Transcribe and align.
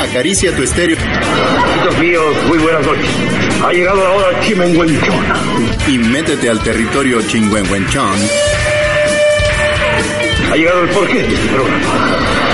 Acaricia 0.00 0.54
tu 0.56 0.62
estéreo. 0.62 0.96
Amigos 0.98 1.98
míos, 1.98 2.36
muy 2.48 2.58
buenas 2.58 2.84
noches. 2.84 3.06
Ha 3.64 3.72
llegado 3.72 4.02
la 4.02 4.10
hora 4.10 4.40
chimenguenchona. 4.40 5.36
Y 5.86 5.98
métete 5.98 6.50
al 6.50 6.60
territorio 6.60 7.22
chingüengüenchón. 7.22 8.18
Ha 10.50 10.56
llegado 10.56 10.82
el 10.82 10.88
porqué 10.88 11.22
de 11.22 11.34
este 11.34 11.48
programa. 11.48 12.45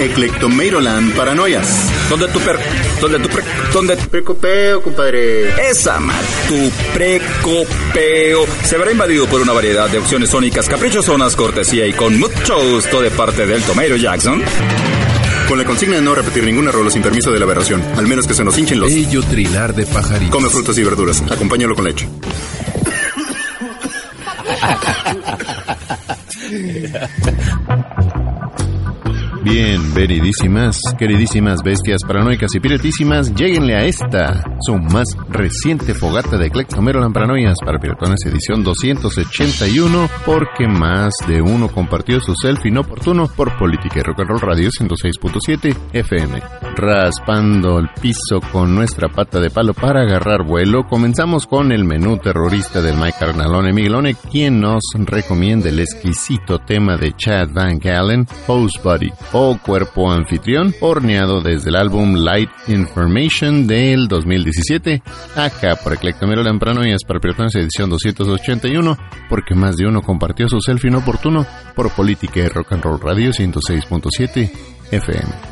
Eclectomeiroland 0.00 1.14
Paranoias. 1.14 1.90
¿Dónde 2.08 2.28
tu 2.28 2.40
per... 2.40 2.58
¿Dónde 3.00 3.18
tu 3.18 3.28
pre... 3.28 3.42
¿Dónde 3.72 3.96
tu 3.96 4.08
Precopeo, 4.08 4.82
compadre. 4.82 5.48
Esa 5.70 5.98
mal, 5.98 6.24
tu 6.48 6.70
precopeo 6.92 8.46
se 8.64 8.78
verá 8.78 8.92
invadido 8.92 9.26
por 9.26 9.40
una 9.40 9.52
variedad 9.52 9.88
de 9.88 9.98
opciones 9.98 10.30
sónicas 10.30 10.68
caprichosonas, 10.68 11.34
cortesía 11.36 11.86
y 11.86 11.92
con 11.92 12.18
mucho 12.18 12.58
gusto 12.70 13.00
de 13.00 13.10
parte 13.10 13.46
del 13.46 13.62
Tomato 13.62 13.96
Jackson. 13.96 14.42
Con 15.48 15.58
la 15.58 15.64
consigna 15.64 15.96
de 15.96 16.02
no 16.02 16.14
repetir 16.14 16.44
ningún 16.44 16.68
error 16.68 16.90
sin 16.90 17.02
permiso 17.02 17.30
de 17.30 17.38
la 17.38 17.44
aberración, 17.44 17.82
al 17.96 18.06
menos 18.06 18.26
que 18.26 18.34
se 18.34 18.44
nos 18.44 18.56
hinchen 18.58 18.80
los... 18.80 18.92
Bello 18.92 19.22
trilar 19.22 19.74
de 19.74 19.86
pajaritos. 19.86 20.30
Come 20.30 20.48
frutas 20.48 20.76
y 20.78 20.82
verduras, 20.82 21.22
acompáñalo 21.30 21.74
con 21.74 21.84
leche. 21.84 22.08
Bien, 29.44 29.92
veridísimas, 29.92 30.78
queridísimas 30.96 31.64
bestias 31.64 32.02
paranoicas 32.06 32.54
y 32.54 32.60
piretísimas, 32.60 33.34
lleguenle 33.34 33.74
a 33.74 33.84
esta, 33.84 34.44
su 34.60 34.76
más 34.76 35.16
reciente 35.28 35.94
fogata 35.94 36.36
de 36.36 36.46
Eclectomerolan 36.46 37.12
Paranoias 37.12 37.56
para 37.64 37.80
Piratones 37.80 38.20
edición 38.24 38.62
281, 38.62 40.08
porque 40.24 40.68
más 40.68 41.14
de 41.26 41.42
uno 41.42 41.66
compartió 41.66 42.20
su 42.20 42.34
selfie 42.36 42.70
inoportuno 42.70 43.26
por 43.26 43.58
Política 43.58 43.98
y 43.98 44.02
Rock 44.02 44.20
and 44.20 44.28
Roll 44.28 44.40
Radio 44.40 44.70
106.7 44.70 45.76
FM. 45.92 46.40
Raspando 46.76 47.80
el 47.80 47.88
piso 48.00 48.40
con 48.52 48.72
nuestra 48.76 49.08
pata 49.08 49.40
de 49.40 49.50
palo 49.50 49.74
para 49.74 50.02
agarrar 50.02 50.44
vuelo, 50.46 50.86
comenzamos 50.86 51.48
con 51.48 51.72
el 51.72 51.84
menú 51.84 52.16
terrorista 52.16 52.80
de 52.80 52.92
Mike 52.92 53.16
Carnalone 53.18 53.72
Miguelone, 53.72 54.14
quien 54.14 54.60
nos 54.60 54.84
recomienda 54.94 55.68
el 55.68 55.80
exquisito 55.80 56.60
tema 56.60 56.96
de 56.96 57.12
Chad 57.16 57.48
Van 57.52 57.80
Galen, 57.80 58.24
Host 58.46 58.84
Buddy 58.84 59.10
o 59.32 59.58
Cuerpo 59.58 60.10
Anfitrión, 60.10 60.74
horneado 60.80 61.40
desde 61.40 61.70
el 61.70 61.76
álbum 61.76 62.14
Light 62.16 62.50
Information 62.68 63.66
del 63.66 64.08
2017, 64.08 65.02
acá 65.36 65.76
por 65.82 65.94
Eclectomero 65.94 66.42
Lamprano 66.42 66.86
y 66.86 66.92
para 67.06 67.20
Piratones 67.20 67.54
edición 67.56 67.90
281, 67.90 68.96
porque 69.28 69.54
más 69.54 69.76
de 69.76 69.86
uno 69.86 70.02
compartió 70.02 70.48
su 70.48 70.60
selfie 70.60 70.90
inoportuno 70.90 71.46
por 71.74 71.90
Política 71.90 72.40
y 72.40 72.48
Rock 72.48 72.72
and 72.72 72.84
Roll 72.84 73.00
Radio 73.00 73.30
106.7 73.30 74.50
FM. 74.90 75.51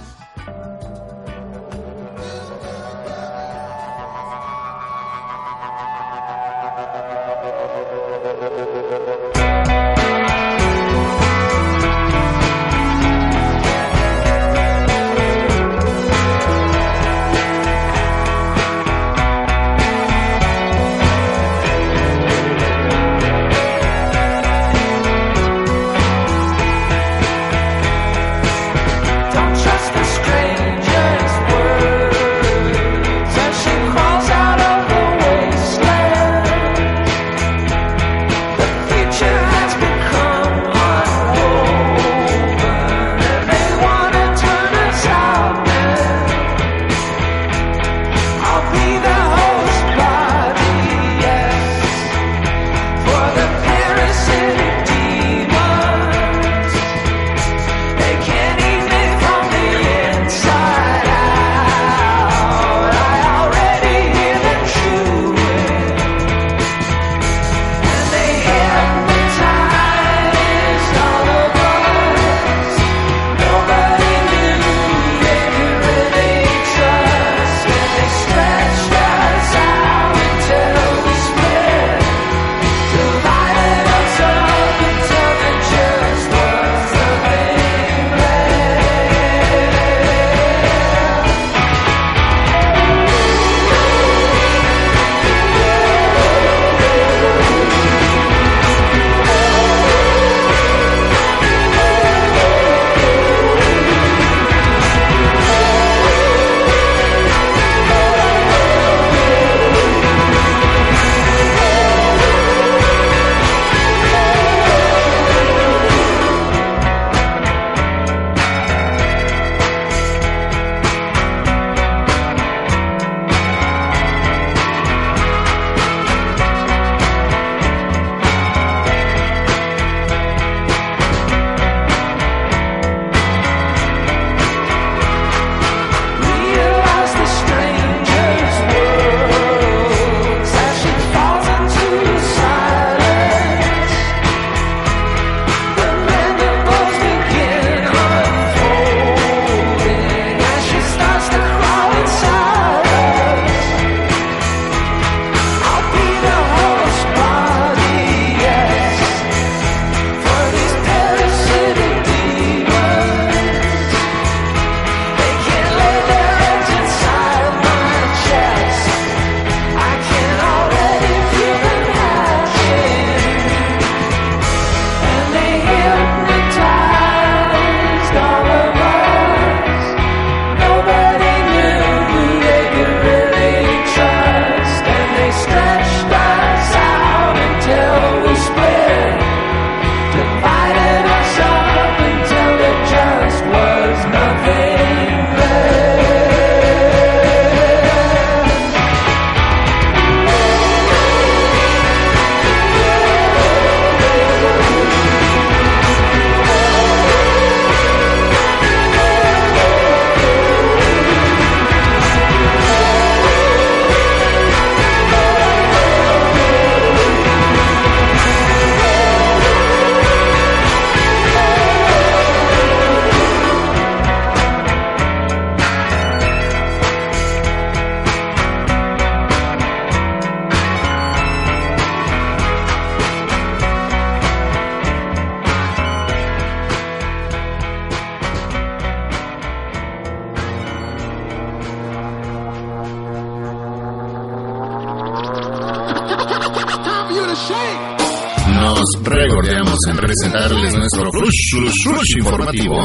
Flush 252.01 252.19
informativo. 252.19 252.77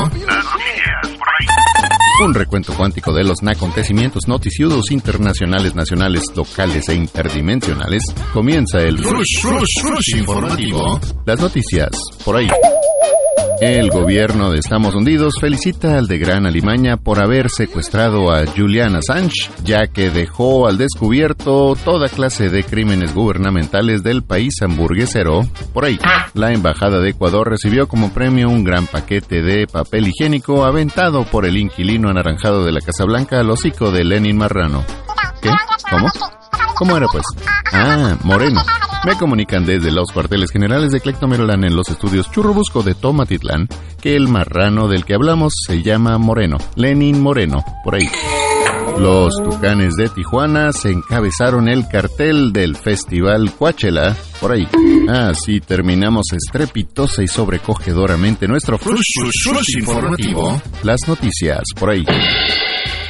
Un 2.23 2.33
recuento 2.33 2.73
cuántico 2.73 3.13
de 3.13 3.23
los 3.23 3.37
acontecimientos 3.45 4.27
noticiudos 4.27 4.91
internacionales, 4.91 5.75
nacionales, 5.75 6.23
locales 6.35 6.89
e 6.89 6.95
interdimensionales. 6.95 8.03
Comienza 8.33 8.79
el 8.79 8.97
flush, 8.97 9.41
flush, 9.41 9.81
flush 9.81 10.17
informativo. 10.17 10.99
Las 11.25 11.39
noticias, 11.39 11.91
por 12.23 12.37
ahí. 12.37 12.47
El 13.61 13.89
gobierno 13.89 14.51
de 14.51 14.59
Estamos 14.59 14.95
Unidos 14.95 15.35
felicita 15.39 15.97
al 15.97 16.07
de 16.07 16.17
Gran 16.17 16.45
Alimaña 16.45 16.97
por 16.97 17.23
haber 17.23 17.49
secuestrado 17.49 18.31
a 18.31 18.45
Julian 18.45 18.95
Assange, 18.95 19.49
ya 19.63 19.87
que 19.87 20.09
dejó 20.09 20.67
al 20.67 20.77
descubierto 20.77 21.75
toda 21.85 22.09
clase 22.09 22.49
de 22.49 22.63
crímenes 22.63 23.13
gubernamentales 23.13 24.03
del 24.03 24.23
país 24.23 24.61
hamburguesero. 24.61 25.43
Por 25.73 25.85
ahí, 25.85 25.97
la 26.33 26.51
Embajada 26.51 26.99
de 26.99 27.11
Ecuador 27.11 27.49
recibió 27.49 27.87
como 27.87 28.11
premio 28.13 28.49
un 28.49 28.63
gran 28.63 28.87
paquete 28.87 29.41
de 29.41 29.67
papel 29.67 30.07
higiénico 30.09 30.65
aventado 30.65 31.23
por 31.23 31.45
el 31.45 31.57
inquilino 31.57 32.09
anaranjado 32.09 32.65
de 32.65 32.73
la 32.73 32.81
Casa 32.81 33.05
Blanca 33.05 33.39
al 33.39 33.49
hocico 33.49 33.91
de 33.91 34.03
Lenin 34.03 34.37
Marrano. 34.37 34.83
¿Qué? 35.41 35.49
¿Cómo? 35.89 36.07
¿Cómo 36.75 36.97
era 36.97 37.07
pues? 37.07 37.23
Ah, 37.71 38.17
Moreno. 38.23 38.61
Me 39.05 39.15
comunican 39.15 39.67
desde 39.67 39.91
los 39.91 40.11
cuarteles 40.11 40.49
generales 40.49 40.91
de 40.91 40.99
Clectomerolan 40.99 41.63
en 41.63 41.75
los 41.75 41.89
estudios 41.89 42.31
Churrubusco 42.31 42.81
de 42.81 42.95
Tomatitlán 42.95 43.67
que 44.01 44.15
el 44.15 44.27
marrano 44.27 44.87
del 44.87 45.05
que 45.05 45.13
hablamos 45.13 45.53
se 45.67 45.83
llama 45.83 46.17
Moreno, 46.17 46.57
Lenin 46.75 47.21
Moreno, 47.21 47.63
por 47.83 47.95
ahí. 47.95 48.09
Los 48.97 49.35
Tucanes 49.43 49.93
de 49.95 50.09
Tijuana 50.09 50.71
se 50.71 50.89
encabezaron 50.89 51.69
el 51.69 51.87
cartel 51.87 52.51
del 52.51 52.75
Festival 52.75 53.53
Coachella, 53.53 54.15
por 54.41 54.53
ahí. 54.53 54.67
Así 55.07 55.59
terminamos 55.59 56.25
estrepitosa 56.33 57.21
y 57.21 57.27
sobrecogedoramente 57.27 58.47
nuestro 58.47 58.79
flush, 58.79 59.77
informativo. 59.77 60.59
Las 60.81 61.07
noticias, 61.07 61.61
por 61.77 61.91
ahí 61.91 62.05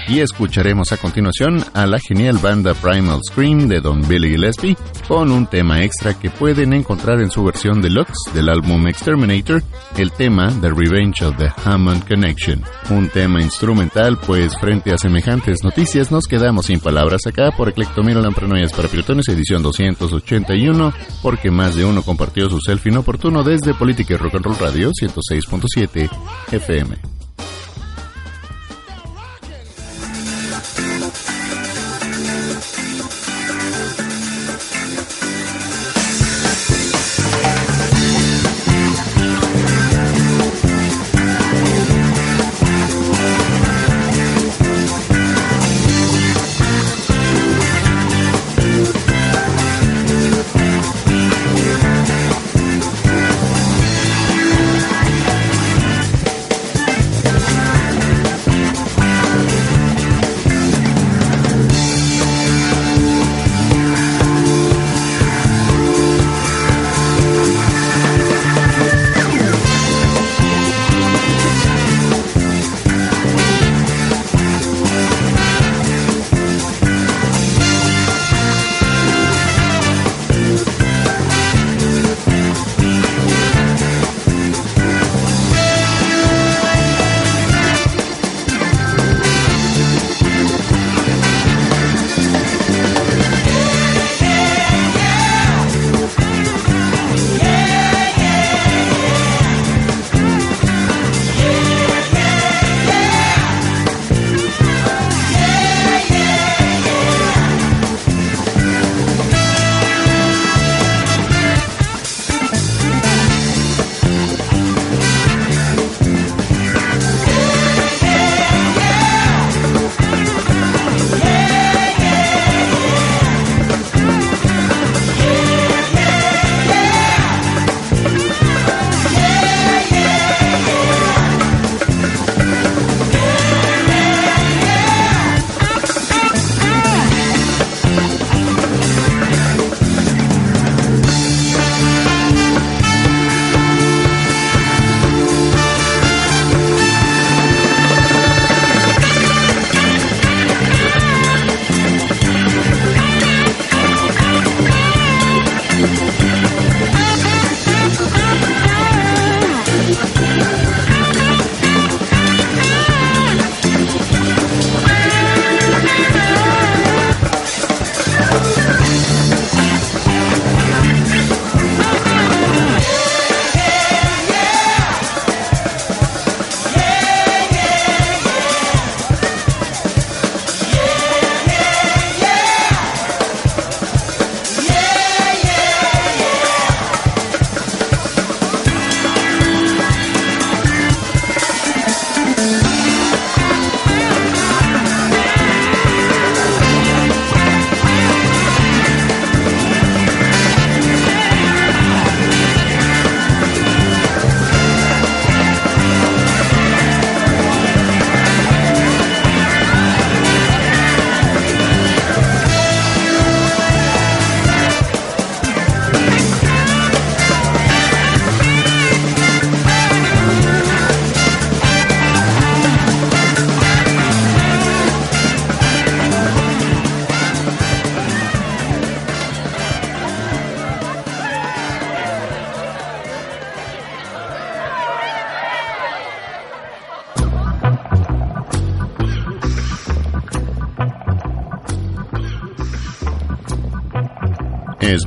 y 0.08 0.20
escucharemos 0.20 0.92
a 0.92 0.98
continuación 0.98 1.64
a 1.74 1.86
la 1.86 2.00
genial 2.00 2.38
banda 2.38 2.74
Primal 2.74 3.20
Scream 3.24 3.68
de 3.68 3.82
Don 3.82 4.08
Billy 4.08 4.32
Gillespie 4.32 4.78
con 5.08 5.32
un 5.32 5.48
tema 5.48 5.84
extra 5.84 6.14
que 6.14 6.30
pueden 6.30 6.74
encontrar 6.74 7.22
en 7.22 7.32
su 7.32 7.44
versión 7.44 7.82
deluxe 7.82 8.34
del 8.34 8.50
álbum 8.50 8.88
Exterminator, 8.88 9.64
el 9.98 10.12
tema 10.12 10.50
The 10.62 10.70
Revenge 10.70 11.24
of 11.24 11.38
the 11.38 11.50
Hammond 11.64 12.08
Connection. 12.08 12.64
Un 12.90 13.10
tema 13.10 13.42
instrumental, 13.42 14.18
pues 14.26 14.58
frente 14.60 14.92
a 14.92 14.98
semejantes 14.98 15.64
noticias 15.64 16.12
nos 16.12 16.26
quedamos 16.26 16.68
sin 16.68 16.80
palabras 16.80 17.22
acá 17.28 17.52
por 17.52 17.70
Eclectomiro 17.70 18.22
Lampranoias 18.22 18.74
para 18.74 18.88
Pilotones 18.88 19.28
edición 19.30 19.64
281, 19.64 20.94
porque 21.22 21.52
más 21.52 21.76
de 21.76 21.86
uno 21.86 22.04
compartió 22.04 22.50
su 22.50 22.60
selfie 22.60 22.92
inoportuno 22.92 23.44
desde 23.44 23.74
Política 23.74 24.18
Rock 24.18 24.36
and 24.36 24.46
Roll 24.46 24.58
Radio 24.60 24.92
106.7 24.92 26.10
FM. 26.52 27.25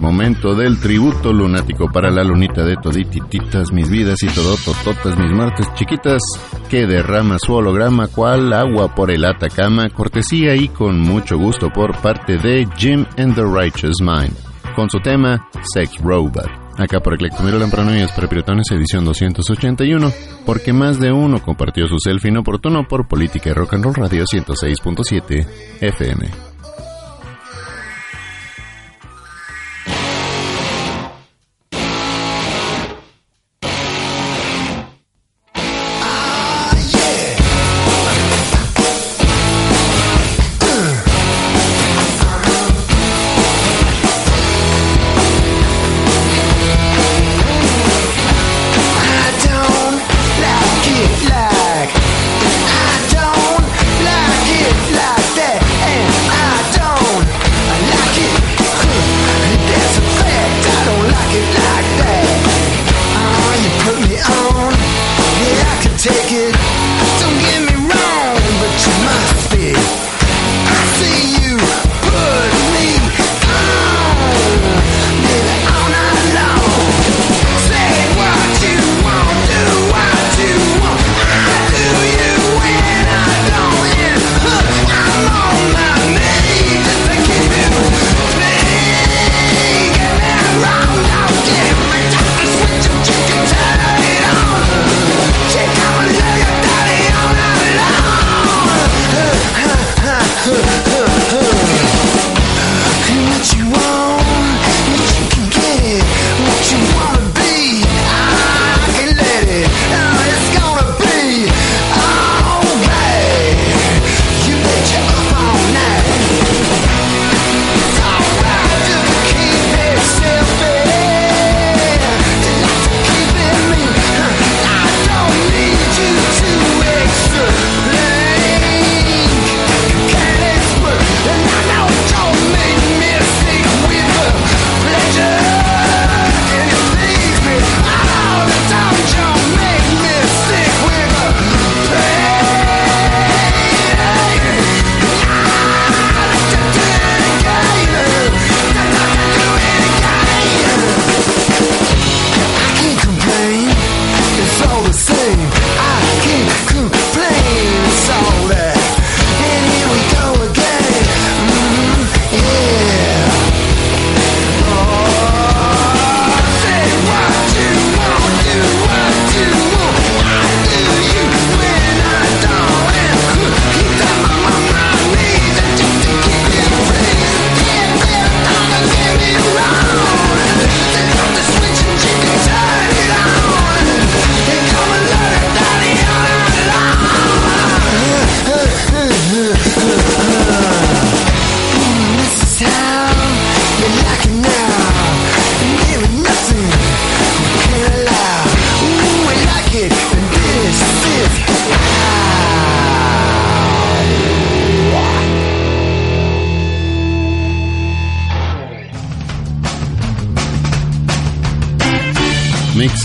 Momento 0.09 0.55
del 0.55 0.81
tributo 0.81 1.35
lunático 1.35 1.93
para 1.93 2.11
la 2.11 2.25
lunita 2.25 2.65
de 2.65 2.77
toditititas 2.77 3.71
mis 3.73 3.91
vidas 3.91 4.23
y 4.23 4.27
todotototas 4.29 5.19
mis 5.19 5.31
martes 5.33 5.67
chiquitas 5.75 6.23
que 6.71 6.87
derrama 6.87 7.37
su 7.39 7.53
holograma 7.53 8.09
cual 8.09 8.55
agua 8.55 8.95
por 8.95 9.11
el 9.11 9.27
Atacama, 9.27 9.91
cortesía 9.91 10.57
y 10.57 10.69
con 10.69 10.99
mucho 10.99 11.37
gusto 11.37 11.69
por 11.69 11.95
parte 12.01 12.39
de 12.39 12.67
Jim 12.79 13.05
and 13.19 13.35
the 13.35 13.43
Righteous 13.43 14.01
Mind, 14.01 14.35
con 14.75 14.89
su 14.89 14.99
tema 15.01 15.47
Sex 15.75 15.99
Robot. 16.03 16.49
Acá 16.79 17.01
por 17.01 17.13
Eclectomiro 17.13 17.59
Lampranoias 17.59 18.11
para 18.13 18.29
Piratones 18.29 18.71
edición 18.71 19.05
281, 19.05 20.11
porque 20.47 20.73
más 20.73 20.99
de 20.99 21.13
uno 21.13 21.43
compartió 21.43 21.87
su 21.87 21.99
selfie 21.99 22.31
inoportuno 22.31 22.89
por 22.89 23.07
Política 23.07 23.51
y 23.51 23.53
Rock 23.53 23.75
and 23.75 23.85
Roll 23.85 23.95
Radio 23.95 24.25
106.7 24.25 25.47
FM. 25.83 26.48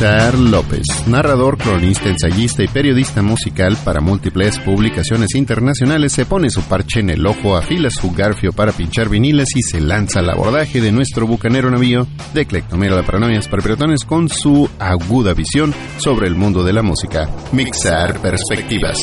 López, 0.03 0.83
narrador, 1.07 1.57
cronista, 1.57 2.09
ensayista 2.09 2.61
y 2.61 2.67
periodista 2.67 3.21
musical 3.21 3.77
para 3.85 4.01
múltiples 4.01 4.59
publicaciones 4.59 5.33
internacionales, 5.33 6.11
se 6.11 6.25
pone 6.25 6.49
su 6.49 6.61
parche 6.63 6.99
en 6.99 7.09
el 7.09 7.25
ojo, 7.25 7.55
afila 7.55 7.89
su 7.89 8.11
garfio 8.11 8.51
para 8.51 8.73
pinchar 8.73 9.07
viniles 9.07 9.55
y 9.55 9.61
se 9.61 9.79
lanza 9.79 10.19
al 10.19 10.29
abordaje 10.29 10.81
de 10.81 10.91
nuestro 10.91 11.25
bucanero 11.25 11.71
navío 11.71 12.05
de 12.33 12.45
Clectomera 12.45 12.97
de 12.97 13.03
Paranoias 13.03 13.47
para 13.47 14.03
con 14.03 14.27
su 14.27 14.69
aguda 14.77 15.33
visión 15.33 15.73
sobre 15.97 16.27
el 16.27 16.35
mundo 16.35 16.65
de 16.65 16.73
la 16.73 16.81
música. 16.81 17.29
Mixar 17.53 18.19
perspectivas 18.19 18.97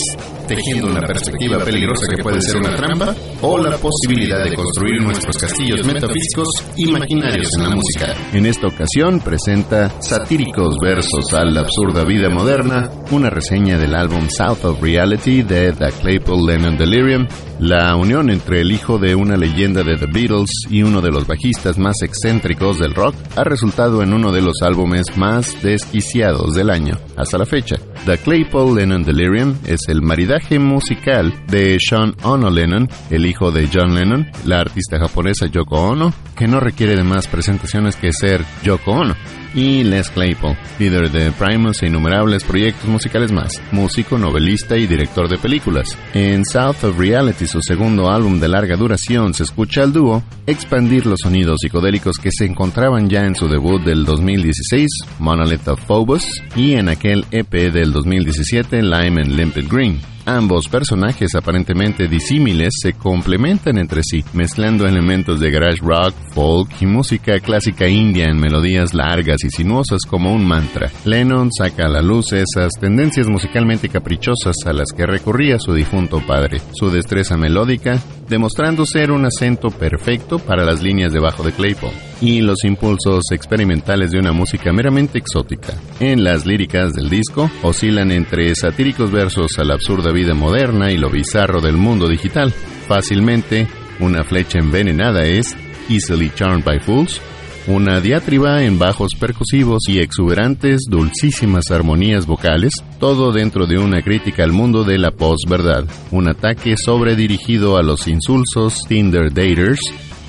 tejiendo 0.50 0.88
una 0.88 1.06
perspectiva 1.06 1.64
peligrosa 1.64 2.06
que 2.10 2.22
puede 2.22 2.40
ser 2.42 2.56
una 2.56 2.74
trampa 2.74 3.14
o 3.40 3.56
la 3.58 3.76
posibilidad 3.76 4.42
de 4.42 4.54
construir 4.54 5.00
nuestros 5.00 5.36
castillos 5.36 5.86
metafísicos 5.86 6.48
imaginarios 6.76 7.46
en 7.56 7.62
la 7.62 7.70
música. 7.70 8.14
En 8.32 8.46
esta 8.46 8.66
ocasión 8.66 9.20
presenta 9.20 9.90
Satíricos 10.00 10.76
versos 10.82 11.32
a 11.34 11.44
la 11.44 11.60
absurda 11.60 12.04
vida 12.04 12.28
moderna, 12.28 12.90
una 13.12 13.30
reseña 13.30 13.78
del 13.78 13.94
álbum 13.94 14.28
South 14.28 14.64
of 14.64 14.82
Reality 14.82 15.42
de 15.42 15.72
The 15.72 15.92
Claypool 16.00 16.44
Lennon 16.44 16.76
Delirium, 16.76 17.28
la 17.60 17.94
unión 17.94 18.30
entre 18.30 18.62
el 18.62 18.72
hijo 18.72 18.98
de 18.98 19.14
una 19.14 19.36
leyenda 19.36 19.82
de 19.82 19.96
The 19.96 20.06
Beatles 20.06 20.50
y 20.70 20.82
uno 20.82 21.02
de 21.02 21.10
los 21.10 21.26
bajistas 21.26 21.78
más 21.78 21.96
excéntricos 22.02 22.78
del 22.78 22.94
rock 22.94 23.14
ha 23.36 23.44
resultado 23.44 24.02
en 24.02 24.14
uno 24.14 24.32
de 24.32 24.40
los 24.40 24.62
álbumes 24.62 25.16
más 25.16 25.62
desquiciados 25.62 26.54
del 26.54 26.70
año 26.70 26.94
hasta 27.16 27.36
la 27.36 27.44
fecha. 27.44 27.76
The 28.06 28.16
Claypool 28.16 28.76
Lennon 28.76 29.04
Delirium 29.04 29.56
es 29.66 29.80
el 29.88 30.00
maridaje 30.00 30.58
musical 30.58 31.34
de 31.48 31.76
Sean 31.78 32.14
Ono 32.22 32.48
Lennon, 32.48 32.88
el 33.10 33.26
hijo 33.26 33.50
de 33.50 33.68
John 33.72 33.94
Lennon, 33.94 34.26
la 34.46 34.60
artista 34.60 34.98
japonesa 34.98 35.46
Yoko 35.46 35.76
Ono, 35.76 36.14
que 36.34 36.48
no 36.48 36.60
requiere 36.60 36.96
de 36.96 37.04
más 37.04 37.28
presentaciones 37.28 37.94
que 37.96 38.12
ser 38.12 38.42
Yoko 38.64 38.92
Ono 38.92 39.39
y 39.54 39.84
Les 39.84 40.10
Claypool, 40.10 40.56
líder 40.78 41.10
de 41.10 41.32
Primus 41.32 41.82
e 41.82 41.86
innumerables 41.86 42.44
proyectos 42.44 42.88
musicales 42.88 43.32
más, 43.32 43.60
músico, 43.72 44.18
novelista 44.18 44.76
y 44.76 44.86
director 44.86 45.28
de 45.28 45.38
películas. 45.38 45.96
En 46.14 46.44
South 46.44 46.84
of 46.84 46.98
Reality, 46.98 47.46
su 47.46 47.60
segundo 47.62 48.10
álbum 48.10 48.40
de 48.40 48.48
larga 48.48 48.76
duración, 48.76 49.34
se 49.34 49.44
escucha 49.44 49.82
al 49.82 49.92
dúo 49.92 50.22
expandir 50.46 51.06
los 51.06 51.20
sonidos 51.22 51.58
psicodélicos 51.60 52.16
que 52.16 52.30
se 52.32 52.44
encontraban 52.44 53.08
ya 53.08 53.24
en 53.24 53.34
su 53.34 53.48
debut 53.48 53.82
del 53.82 54.04
2016, 54.04 54.88
Monolith 55.18 55.68
of 55.68 55.80
Phobos, 55.86 56.24
y 56.56 56.74
en 56.74 56.88
aquel 56.88 57.24
EP 57.30 57.52
del 57.72 57.92
2017, 57.92 58.82
Lime 58.82 59.22
and 59.22 59.32
Limpid 59.32 59.68
Green. 59.68 60.00
Ambos 60.26 60.68
personajes 60.68 61.34
aparentemente 61.34 62.06
disímiles 62.06 62.74
se 62.80 62.92
complementan 62.92 63.78
entre 63.78 64.02
sí, 64.02 64.24
mezclando 64.32 64.86
elementos 64.86 65.40
de 65.40 65.50
garage 65.50 65.80
rock, 65.82 66.14
folk 66.32 66.70
y 66.80 66.86
música 66.86 67.40
clásica 67.40 67.88
india 67.88 68.26
en 68.26 68.38
melodías 68.38 68.94
largas 68.94 69.42
y 69.44 69.50
sinuosas 69.50 70.00
como 70.06 70.32
un 70.32 70.46
mantra. 70.46 70.90
Lennon 71.04 71.50
saca 71.52 71.86
a 71.86 71.88
la 71.88 72.02
luz 72.02 72.32
esas 72.32 72.72
tendencias 72.78 73.28
musicalmente 73.28 73.88
caprichosas 73.88 74.56
a 74.66 74.72
las 74.72 74.92
que 74.92 75.06
recurría 75.06 75.58
su 75.58 75.72
difunto 75.72 76.20
padre, 76.26 76.60
su 76.72 76.90
destreza 76.90 77.36
melódica, 77.36 77.98
demostrando 78.28 78.84
ser 78.86 79.10
un 79.10 79.24
acento 79.24 79.70
perfecto 79.70 80.38
para 80.38 80.64
las 80.64 80.82
líneas 80.82 81.12
de 81.12 81.20
bajo 81.20 81.42
de 81.42 81.52
Claypool, 81.52 81.90
y 82.20 82.40
los 82.40 82.64
impulsos 82.64 83.24
experimentales 83.32 84.10
de 84.10 84.18
una 84.18 84.32
música 84.32 84.72
meramente 84.72 85.18
exótica. 85.18 85.72
En 86.00 86.22
las 86.24 86.46
líricas 86.46 86.92
del 86.92 87.08
disco 87.08 87.50
oscilan 87.62 88.12
entre 88.12 88.54
satíricos 88.54 89.10
versos 89.10 89.58
a 89.58 89.64
la 89.64 89.74
absurda 89.74 90.12
vida 90.12 90.34
moderna 90.34 90.90
y 90.92 90.98
lo 90.98 91.10
bizarro 91.10 91.60
del 91.60 91.76
mundo 91.76 92.08
digital. 92.08 92.52
Fácilmente, 92.88 93.68
una 94.00 94.24
flecha 94.24 94.58
envenenada 94.58 95.22
es 95.24 95.56
Easily 95.88 96.30
Charmed 96.34 96.64
by 96.64 96.80
Fools, 96.80 97.20
una 97.66 98.00
diatriba 98.00 98.64
en 98.64 98.78
bajos 98.78 99.12
percusivos 99.18 99.82
y 99.88 99.98
exuberantes, 99.98 100.80
dulcísimas 100.88 101.70
armonías 101.70 102.26
vocales, 102.26 102.72
todo 102.98 103.32
dentro 103.32 103.66
de 103.66 103.78
una 103.78 104.02
crítica 104.02 104.44
al 104.44 104.52
mundo 104.52 104.82
de 104.82 104.98
la 104.98 105.10
posverdad, 105.10 105.84
un 106.10 106.28
ataque 106.28 106.76
sobredirigido 106.76 107.76
a 107.76 107.82
los 107.82 108.08
insulsos 108.08 108.80
Tinder 108.88 109.32
daters, 109.32 109.80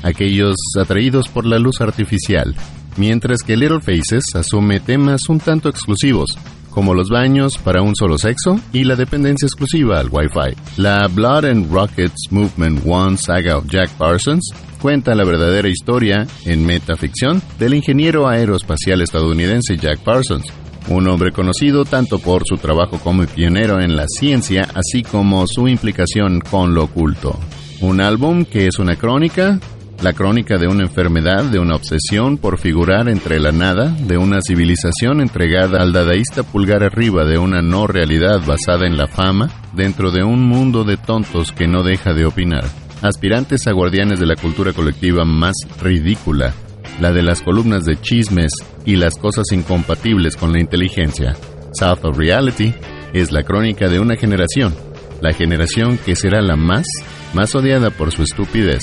aquellos 0.03 0.55
atraídos 0.79 1.27
por 1.27 1.45
la 1.45 1.59
luz 1.59 1.81
artificial, 1.81 2.55
mientras 2.97 3.41
que 3.41 3.57
Little 3.57 3.81
Faces 3.81 4.35
asume 4.35 4.79
temas 4.79 5.21
un 5.29 5.39
tanto 5.39 5.69
exclusivos, 5.69 6.37
como 6.71 6.93
los 6.93 7.09
baños 7.09 7.57
para 7.57 7.81
un 7.81 7.95
solo 7.95 8.17
sexo 8.17 8.59
y 8.73 8.83
la 8.85 8.95
dependencia 8.95 9.45
exclusiva 9.45 9.99
al 9.99 10.09
Wi-Fi. 10.09 10.81
La 10.81 11.07
Blood 11.07 11.45
and 11.45 11.71
Rockets 11.71 12.31
Movement 12.31 12.81
One 12.85 13.17
saga 13.17 13.57
of 13.57 13.67
Jack 13.67 13.89
Parsons 13.91 14.53
cuenta 14.81 15.13
la 15.13 15.23
verdadera 15.23 15.69
historia, 15.69 16.25
en 16.45 16.65
metaficción, 16.65 17.41
del 17.59 17.75
ingeniero 17.75 18.27
aeroespacial 18.27 19.01
estadounidense 19.01 19.77
Jack 19.77 19.99
Parsons, 19.99 20.45
un 20.87 21.07
hombre 21.07 21.31
conocido 21.31 21.85
tanto 21.85 22.17
por 22.17 22.43
su 22.45 22.57
trabajo 22.57 22.97
como 22.97 23.25
pionero 23.25 23.79
en 23.79 23.95
la 23.95 24.07
ciencia, 24.07 24.67
así 24.73 25.03
como 25.03 25.45
su 25.47 25.67
implicación 25.67 26.39
con 26.41 26.73
lo 26.73 26.85
oculto. 26.85 27.39
Un 27.81 28.01
álbum 28.01 28.45
que 28.45 28.67
es 28.67 28.79
una 28.79 28.95
crónica, 28.95 29.59
la 30.01 30.13
crónica 30.13 30.57
de 30.57 30.67
una 30.67 30.83
enfermedad, 30.83 31.45
de 31.45 31.59
una 31.59 31.75
obsesión 31.75 32.37
por 32.37 32.57
figurar 32.57 33.07
entre 33.07 33.39
la 33.39 33.51
nada, 33.51 33.89
de 33.89 34.17
una 34.17 34.39
civilización 34.41 35.21
entregada 35.21 35.81
al 35.81 35.93
dadaísta 35.93 36.41
pulgar 36.43 36.83
arriba 36.83 37.23
de 37.25 37.37
una 37.37 37.61
no 37.61 37.85
realidad 37.85 38.41
basada 38.45 38.87
en 38.87 38.97
la 38.97 39.07
fama, 39.07 39.49
dentro 39.73 40.11
de 40.11 40.23
un 40.23 40.43
mundo 40.43 40.83
de 40.83 40.97
tontos 40.97 41.51
que 41.51 41.67
no 41.67 41.83
deja 41.83 42.13
de 42.13 42.25
opinar. 42.25 42.65
Aspirantes 43.03 43.67
a 43.67 43.73
guardianes 43.73 44.19
de 44.19 44.25
la 44.25 44.35
cultura 44.35 44.73
colectiva 44.73 45.23
más 45.23 45.55
ridícula, 45.79 46.53
la 46.99 47.11
de 47.11 47.21
las 47.21 47.41
columnas 47.41 47.83
de 47.85 47.99
chismes 48.01 48.53
y 48.85 48.95
las 48.95 49.17
cosas 49.17 49.45
incompatibles 49.51 50.35
con 50.35 50.51
la 50.51 50.59
inteligencia. 50.59 51.35
South 51.73 52.03
of 52.03 52.17
Reality 52.17 52.73
es 53.13 53.31
la 53.31 53.43
crónica 53.43 53.87
de 53.87 53.99
una 53.99 54.15
generación, 54.15 54.73
la 55.21 55.33
generación 55.33 55.99
que 56.03 56.15
será 56.15 56.41
la 56.41 56.55
más, 56.55 56.87
más 57.33 57.53
odiada 57.53 57.91
por 57.91 58.11
su 58.11 58.23
estupidez 58.23 58.81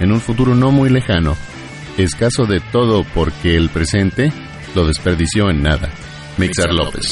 en 0.00 0.12
un 0.12 0.20
futuro 0.20 0.54
no 0.54 0.70
muy 0.70 0.90
lejano, 0.90 1.36
escaso 1.96 2.44
de 2.44 2.60
todo 2.60 3.04
porque 3.14 3.56
el 3.56 3.68
presente 3.68 4.32
lo 4.74 4.86
desperdició 4.86 5.50
en 5.50 5.62
nada. 5.62 5.88
Mixer 6.36 6.72
López. 6.72 7.08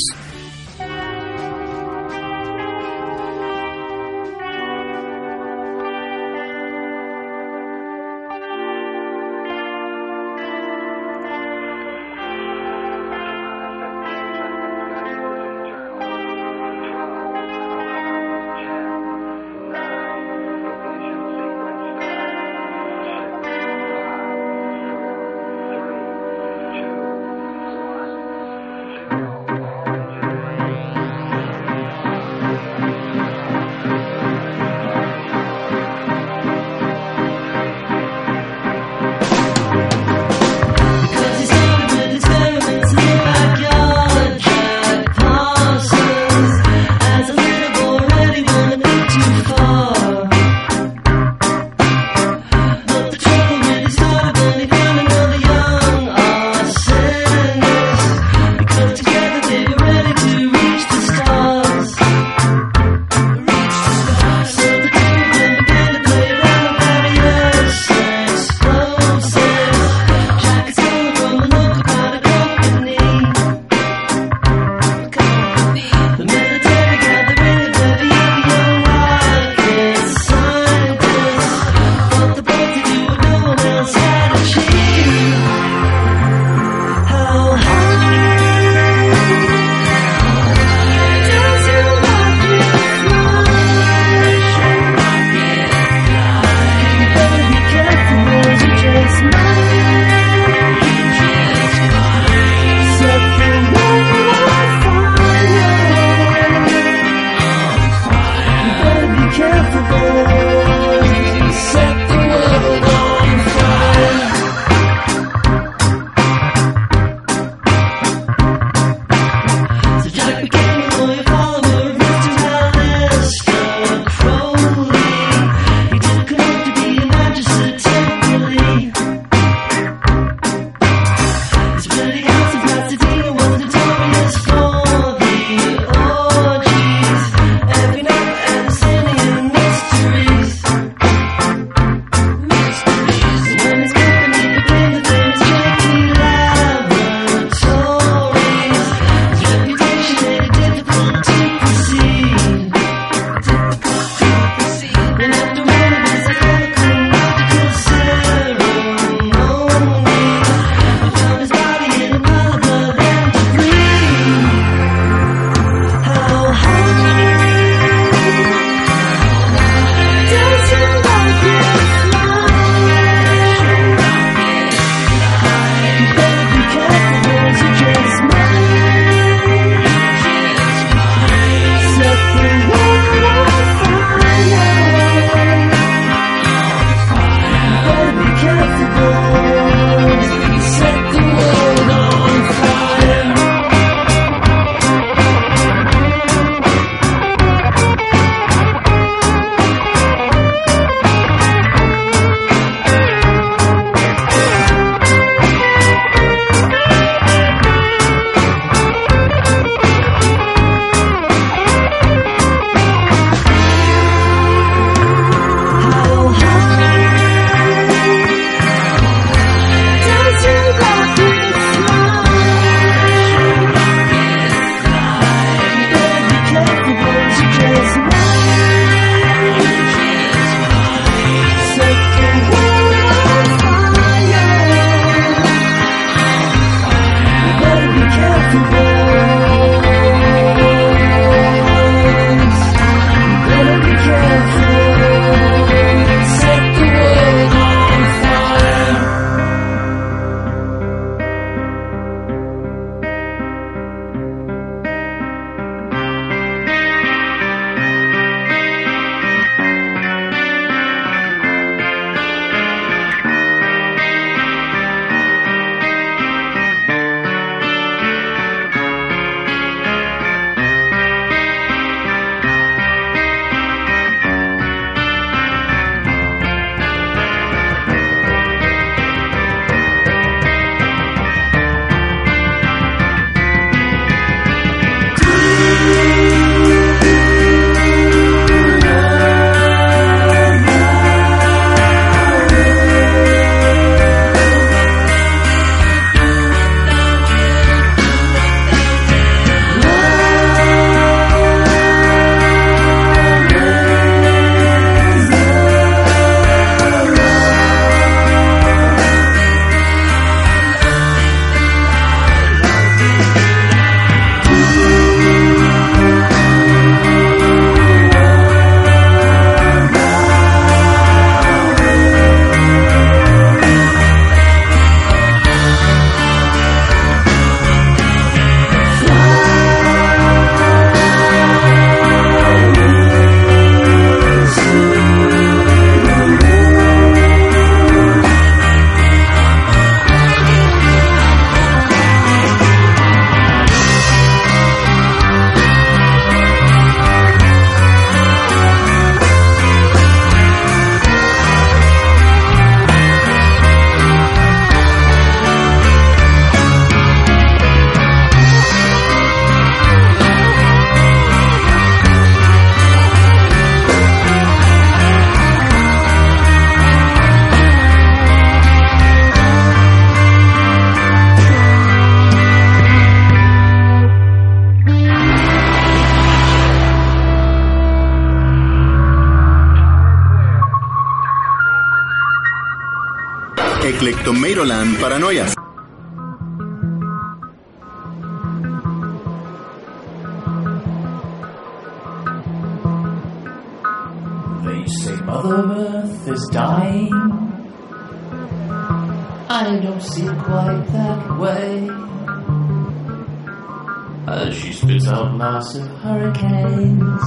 As 404.27 404.55
she 404.55 404.73
spits 404.73 405.09
out 405.09 405.37
massive 405.37 405.89
hurricanes 405.99 407.23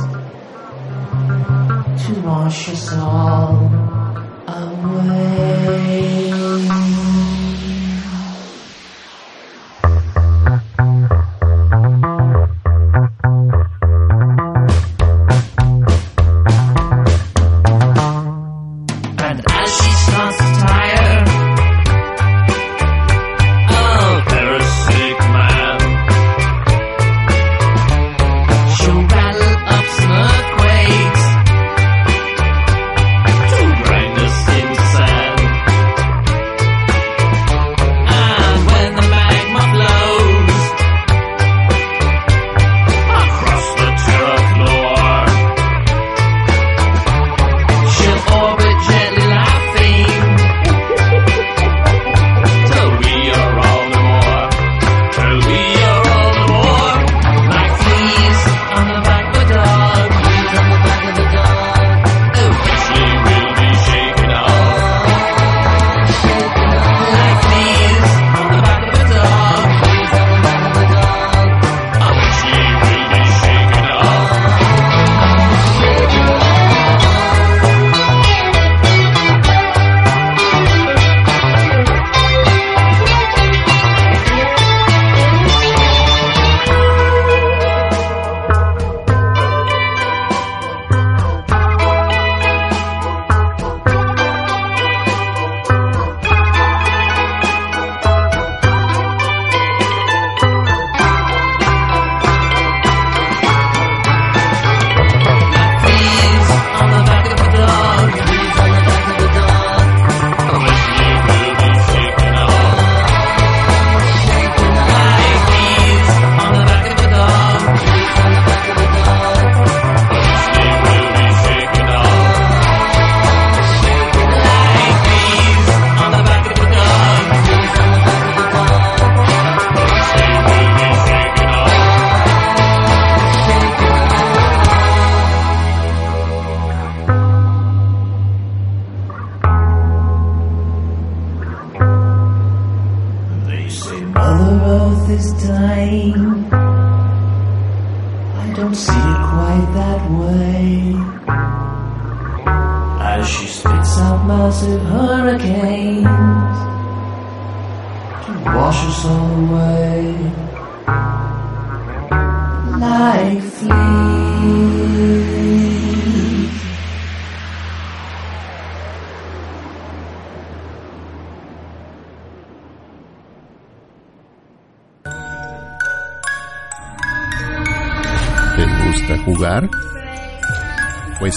to 2.05 2.21
wash 2.21 2.69
us 2.69 2.93
all 2.93 3.69
away. 4.47 6.14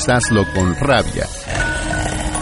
Hazlo 0.06 0.46
con 0.54 0.76
rabia. 0.76 1.26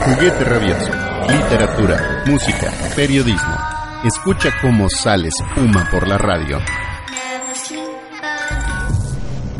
Juguete 0.04 0.44
rabioso, 0.44 0.90
literatura, 1.28 2.22
música, 2.26 2.70
periodismo. 2.94 3.56
Escucha 4.04 4.50
cómo 4.60 4.88
sale 4.90 5.28
espuma 5.28 5.88
por 5.90 6.06
la 6.06 6.18
radio. 6.18 6.60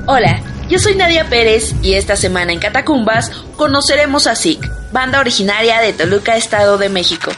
Hola, 0.06 0.42
yo 0.68 0.78
soy 0.78 0.94
Nadia 0.94 1.28
Pérez 1.28 1.74
y 1.82 1.94
esta 1.94 2.16
semana 2.16 2.52
en 2.52 2.60
Catacumbas 2.60 3.30
conoceremos 3.56 4.26
a 4.26 4.34
SIC, 4.34 4.60
banda 4.92 5.18
originaria 5.18 5.80
de 5.80 5.92
Toluca, 5.92 6.36
Estado 6.36 6.76
de 6.78 6.90
México. 6.90 7.32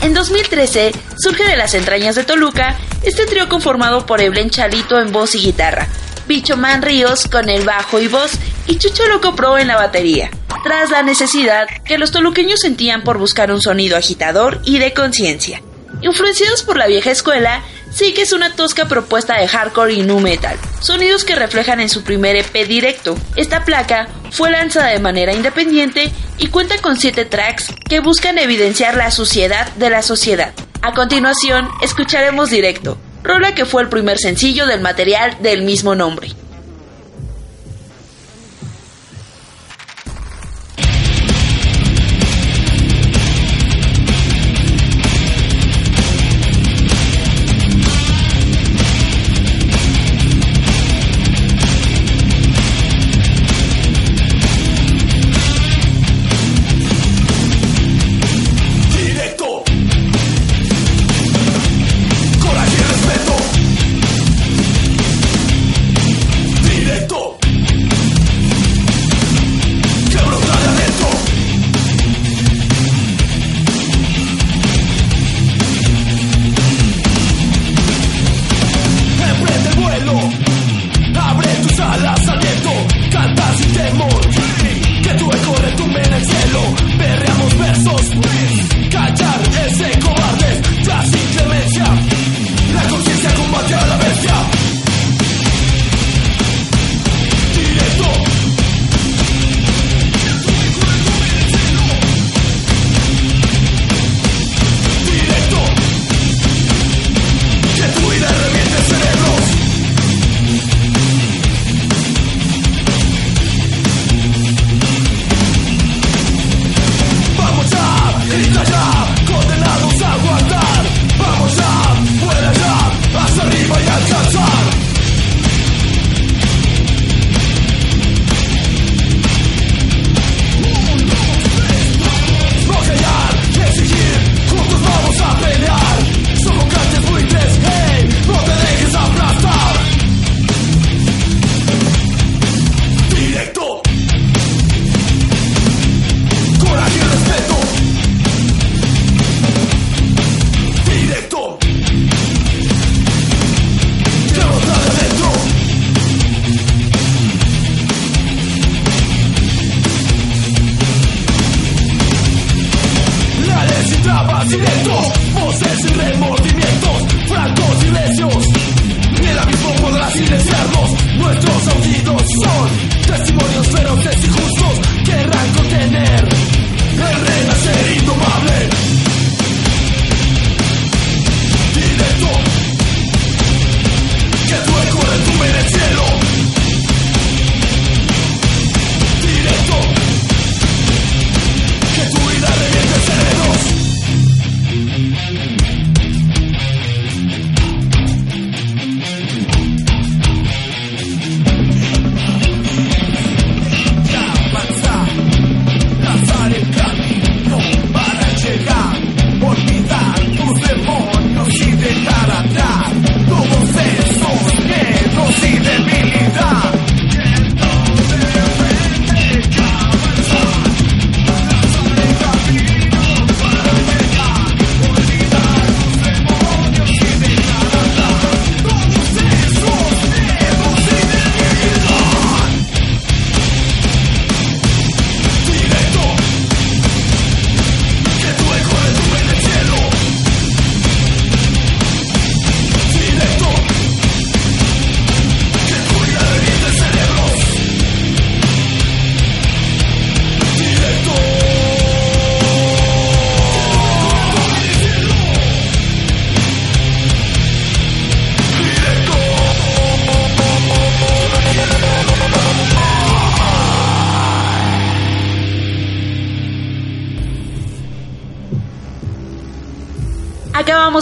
En 0.00 0.14
2013 0.14 0.92
surge 1.18 1.44
de 1.44 1.56
las 1.56 1.74
entrañas 1.74 2.14
de 2.14 2.24
Toluca 2.24 2.78
este 3.02 3.26
trío 3.26 3.48
conformado 3.48 4.06
por 4.06 4.20
Eblen 4.20 4.50
Chalito 4.50 4.98
en 4.98 5.12
voz 5.12 5.34
y 5.34 5.40
guitarra, 5.40 5.88
Bicho 6.26 6.56
Man 6.56 6.82
Ríos 6.82 7.28
con 7.28 7.48
el 7.48 7.64
bajo 7.64 8.00
y 8.00 8.08
voz 8.08 8.32
y 8.66 8.78
Chucho 8.78 9.06
Loco 9.08 9.36
Pro 9.36 9.58
en 9.58 9.68
la 9.68 9.76
batería, 9.76 10.30
tras 10.62 10.90
la 10.90 11.02
necesidad 11.02 11.66
que 11.84 11.98
los 11.98 12.10
toluqueños 12.10 12.60
sentían 12.60 13.02
por 13.02 13.18
buscar 13.18 13.52
un 13.52 13.60
sonido 13.60 13.96
agitador 13.96 14.60
y 14.64 14.78
de 14.78 14.94
conciencia. 14.94 15.60
Influenciados 16.00 16.62
por 16.62 16.76
la 16.76 16.86
vieja 16.86 17.10
escuela, 17.10 17.62
sí 17.90 18.12
que 18.14 18.22
es 18.22 18.32
una 18.32 18.56
tosca 18.56 18.86
propuesta 18.86 19.38
de 19.38 19.48
hardcore 19.48 19.94
y 19.94 20.02
nu 20.02 20.20
metal, 20.20 20.58
sonidos 20.80 21.24
que 21.24 21.34
reflejan 21.34 21.80
en 21.80 21.88
su 21.88 22.02
primer 22.02 22.36
EP 22.36 22.66
directo. 22.66 23.16
Esta 23.36 23.64
placa 23.64 24.08
fue 24.30 24.50
lanzada 24.50 24.88
de 24.88 24.98
manera 24.98 25.34
independiente 25.34 26.12
y 26.38 26.48
cuenta 26.48 26.78
con 26.78 26.98
7 26.98 27.24
tracks 27.26 27.72
que 27.88 28.00
buscan 28.00 28.38
evidenciar 28.38 28.96
la 28.96 29.10
suciedad 29.10 29.70
de 29.74 29.90
la 29.90 30.02
sociedad. 30.02 30.52
A 30.82 30.92
continuación, 30.92 31.68
escucharemos 31.82 32.50
directo, 32.50 32.98
rola 33.24 33.54
que 33.54 33.64
fue 33.64 33.82
el 33.82 33.88
primer 33.88 34.18
sencillo 34.18 34.66
del 34.66 34.80
material 34.80 35.38
del 35.40 35.62
mismo 35.62 35.94
nombre. 35.94 36.28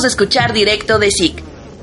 Escuchar 0.04 0.52
directo 0.52 0.98
de 0.98 1.10
Zig. 1.10 1.34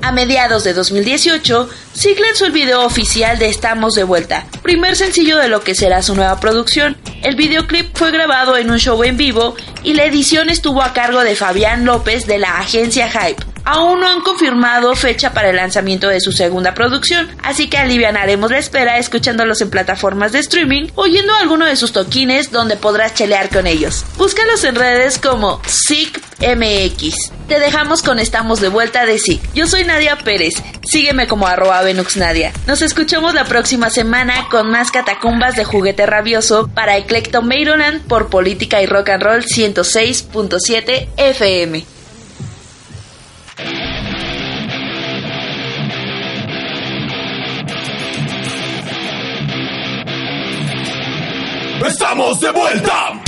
A 0.01 0.11
mediados 0.11 0.63
de 0.63 0.73
2018, 0.73 1.69
Zig 1.93 2.19
lanzó 2.19 2.45
el 2.45 2.53
video 2.53 2.85
oficial 2.85 3.37
de 3.37 3.49
Estamos 3.49 3.95
de 3.95 4.05
Vuelta, 4.05 4.47
primer 4.63 4.95
sencillo 4.95 5.37
de 5.37 5.49
lo 5.49 5.61
que 5.61 5.75
será 5.75 6.01
su 6.01 6.15
nueva 6.15 6.39
producción. 6.39 6.95
El 7.21 7.35
videoclip 7.35 7.97
fue 7.97 8.11
grabado 8.11 8.55
en 8.55 8.71
un 8.71 8.79
show 8.79 9.03
en 9.03 9.17
vivo 9.17 9.55
y 9.83 9.93
la 9.93 10.05
edición 10.05 10.49
estuvo 10.49 10.81
a 10.81 10.93
cargo 10.93 11.21
de 11.21 11.35
Fabián 11.35 11.83
López 11.83 12.25
de 12.27 12.39
la 12.39 12.59
agencia 12.59 13.09
Hype. 13.09 13.48
Aún 13.71 13.99
no 13.99 14.07
han 14.07 14.21
confirmado 14.21 14.95
fecha 14.95 15.31
para 15.31 15.51
el 15.51 15.57
lanzamiento 15.57 16.07
de 16.07 16.21
su 16.21 16.31
segunda 16.31 16.73
producción, 16.73 17.29
así 17.43 17.69
que 17.69 17.77
alivianaremos 17.77 18.49
la 18.49 18.57
espera 18.57 18.97
escuchándolos 18.97 19.61
en 19.61 19.69
plataformas 19.69 20.31
de 20.31 20.39
streaming, 20.39 20.87
oyendo 20.95 21.35
alguno 21.35 21.65
de 21.65 21.75
sus 21.75 21.91
toquines 21.91 22.51
donde 22.51 22.77
podrás 22.77 23.13
chelear 23.13 23.49
con 23.49 23.67
ellos. 23.67 24.05
Búscalos 24.17 24.63
en 24.63 24.73
redes 24.73 25.19
como 25.19 25.61
SICMX. 25.67 27.31
Te 27.47 27.59
dejamos 27.59 28.01
con 28.01 28.17
Estamos 28.17 28.59
de 28.59 28.69
vuelta 28.69 29.05
de 29.05 29.19
SIC. 29.19 29.53
Yo 29.53 29.67
soy 29.67 29.83
Nadia 29.83 30.17
Pérez, 30.17 30.55
sígueme 30.81 31.27
como 31.27 31.45
arroba 31.45 31.83
Nadia. 32.15 32.51
Nos 32.65 32.81
escuchamos 32.81 33.35
la 33.35 33.45
próxima 33.45 33.91
semana 33.91 34.47
con 34.49 34.71
más 34.71 34.89
catacumbas 34.89 35.55
de 35.55 35.63
juguete 35.63 36.07
rabioso 36.07 36.67
para 36.73 36.97
Eclecto 36.97 37.43
Maryland 37.43 38.01
por 38.07 38.29
Política 38.29 38.81
y 38.81 38.87
Rock 38.87 39.09
and 39.09 39.21
Roll 39.21 39.43
106.7 39.45 41.07
FM. 41.17 41.98
¡Estamos 52.09 52.39
de 52.39 52.49
vuelta! 52.51 53.18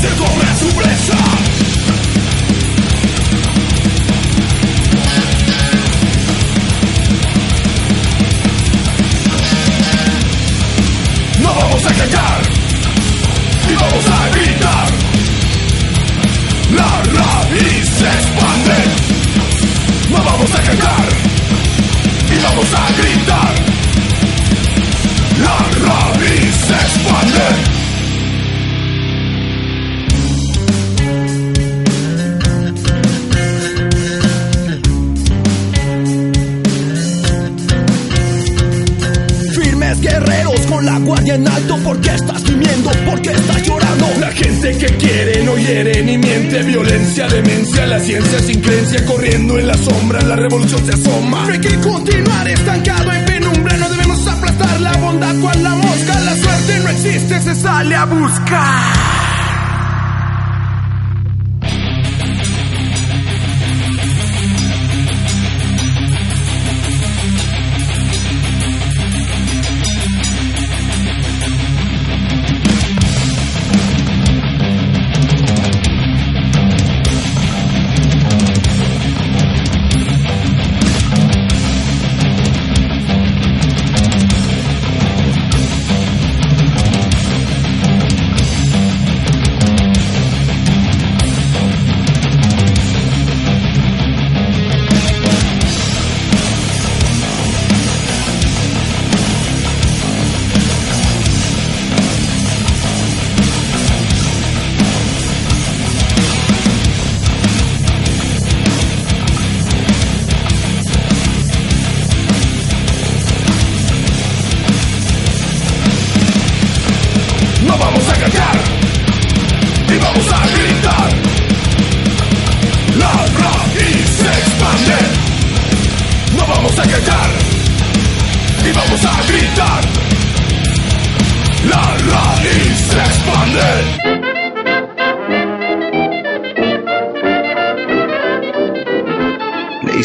Se 0.00 0.08
come 0.16 0.44
a 0.44 0.54
su 0.56 0.66
presa. 0.74 1.18
No 11.38 11.54
vamos 11.54 11.84
a 11.84 11.92
callar 11.92 12.40
y 13.68 13.74
vamos 13.74 14.06
a 14.06 14.28
gritar. 14.30 14.88
La 16.76 17.02
raíz 17.18 17.88
se 17.98 18.06
expande. 18.06 18.78
No 20.10 20.24
vamos 20.24 20.50
a 20.54 20.62
callar 20.62 21.08
y 22.30 22.42
vamos 22.42 22.68
a 22.72 23.02
gritar. 23.02 23.54
La 25.44 25.56
raíz 25.86 26.54
se 26.66 26.72
expande. 26.72 27.59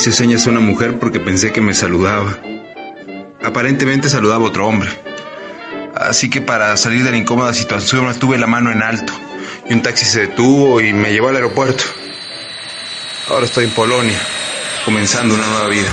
Hice 0.05 0.17
señas 0.17 0.45
a 0.45 0.51
una 0.51 0.59
mujer 0.59 0.99
porque 0.99 1.19
pensé 1.19 1.51
que 1.51 1.61
me 1.61 1.73
saludaba. 1.73 2.37
Aparentemente 3.43 4.07
saludaba 4.07 4.45
otro 4.45 4.67
hombre. 4.67 4.87
Así 5.95 6.29
que 6.29 6.41
para 6.41 6.77
salir 6.77 7.03
de 7.03 7.09
la 7.09 7.17
incómoda 7.17 7.55
situación 7.55 8.13
tuve 8.19 8.37
la 8.37 8.45
mano 8.45 8.71
en 8.71 8.83
alto 8.83 9.11
y 9.67 9.73
un 9.73 9.81
taxi 9.81 10.05
se 10.05 10.27
detuvo 10.27 10.79
y 10.79 10.93
me 10.93 11.11
llevó 11.11 11.29
al 11.29 11.37
aeropuerto. 11.37 11.85
Ahora 13.29 13.47
estoy 13.47 13.63
en 13.65 13.71
Polonia, 13.71 14.19
comenzando 14.85 15.33
una 15.33 15.47
nueva 15.47 15.69
vida. 15.69 15.91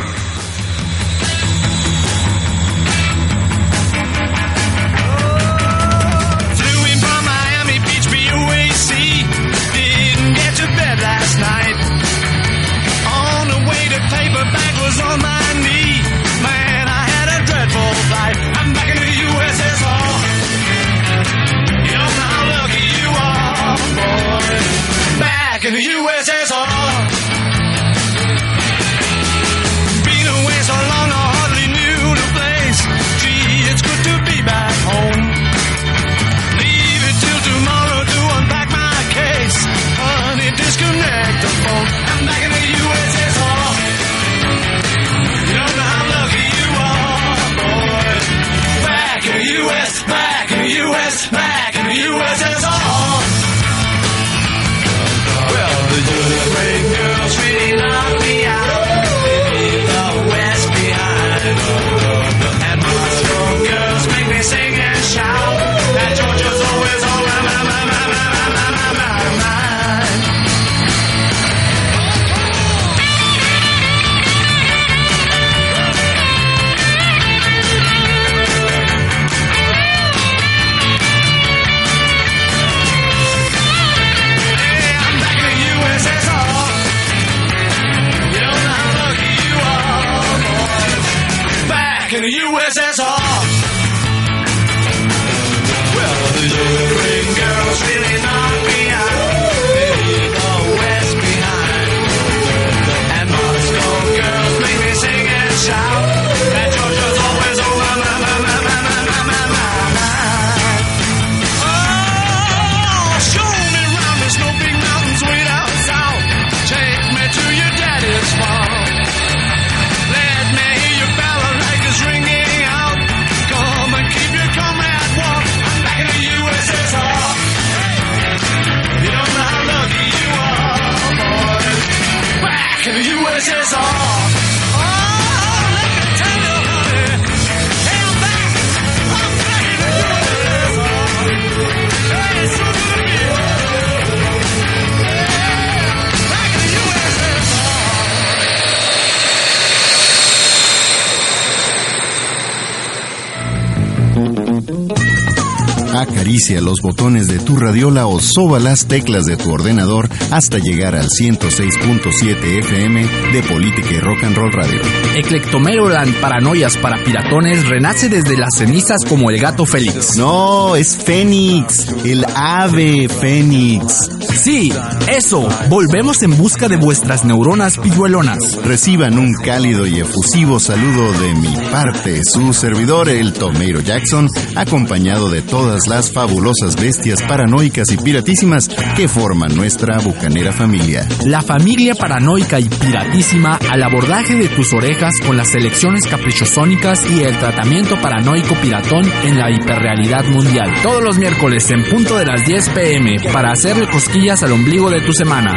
Acaricia 156.32 156.62
los 156.62 156.80
botones 156.80 157.28
de 157.28 157.38
tu 157.40 157.56
radiola 157.56 158.06
o 158.06 158.18
soba 158.18 158.58
las 158.58 158.86
teclas 158.86 159.26
de 159.26 159.36
tu 159.36 159.52
ordenador 159.52 160.08
hasta 160.30 160.56
llegar 160.56 160.94
al 160.94 161.08
106.7 161.08 162.58
FM 162.60 163.06
de 163.34 163.42
Política 163.42 163.88
y 163.92 163.98
Rock 163.98 164.24
and 164.24 164.36
Roll 164.36 164.50
Radio. 164.50 164.80
Eclectomeroland 165.14 166.14
Paranoias 166.22 166.78
para 166.78 167.04
Piratones 167.04 167.68
renace 167.68 168.08
desde 168.08 168.38
las 168.38 168.56
cenizas 168.56 169.04
como 169.06 169.28
el 169.28 169.38
gato 169.38 169.66
Félix. 169.66 170.16
No, 170.16 170.74
es 170.74 170.96
Fénix, 170.96 171.88
el 172.02 172.24
ave 172.34 173.10
Fénix. 173.10 174.08
Sí, 174.34 174.72
eso. 175.14 175.46
Volvemos 175.68 176.22
en 176.22 176.36
busca 176.38 176.66
de 176.68 176.76
vuestras 176.76 177.26
neuronas 177.26 177.76
pilluelonas. 177.76 178.56
Reciban 178.64 179.18
un 179.18 179.34
cálido 179.34 179.86
y 179.86 180.00
efusivo 180.00 180.58
saludo 180.58 181.12
de 181.12 181.34
mi 181.34 181.54
parte, 181.70 182.22
su 182.24 182.54
servidor, 182.54 183.10
el 183.10 183.34
Tomeiro 183.34 183.80
Jackson, 183.80 184.28
acompañado 184.56 185.28
de 185.28 185.42
todas 185.42 185.86
las 185.86 186.10
fabulosas 186.22 186.76
bestias 186.80 187.20
paranoicas 187.22 187.90
y 187.90 187.96
piratísimas 187.96 188.68
que 188.94 189.08
forman 189.08 189.56
nuestra 189.56 189.98
bucanera 189.98 190.52
familia. 190.52 191.04
La 191.24 191.42
familia 191.42 191.96
paranoica 191.96 192.60
y 192.60 192.68
piratísima 192.68 193.58
al 193.68 193.82
abordaje 193.82 194.36
de 194.36 194.46
tus 194.46 194.72
orejas 194.72 195.14
con 195.26 195.36
las 195.36 195.50
selecciones 195.50 196.04
caprichosónicas 196.08 197.10
y 197.10 197.24
el 197.24 197.36
tratamiento 197.40 198.00
paranoico 198.00 198.54
piratón 198.62 199.02
en 199.24 199.36
la 199.36 199.50
hiperrealidad 199.50 200.24
mundial. 200.26 200.72
Todos 200.80 201.02
los 201.02 201.18
miércoles 201.18 201.68
en 201.70 201.82
punto 201.90 202.16
de 202.16 202.26
las 202.26 202.46
10 202.46 202.68
pm 202.68 203.16
para 203.32 203.50
hacerle 203.50 203.88
cosquillas 203.90 204.44
al 204.44 204.52
ombligo 204.52 204.90
de 204.90 205.00
tu 205.00 205.12
semana. 205.12 205.56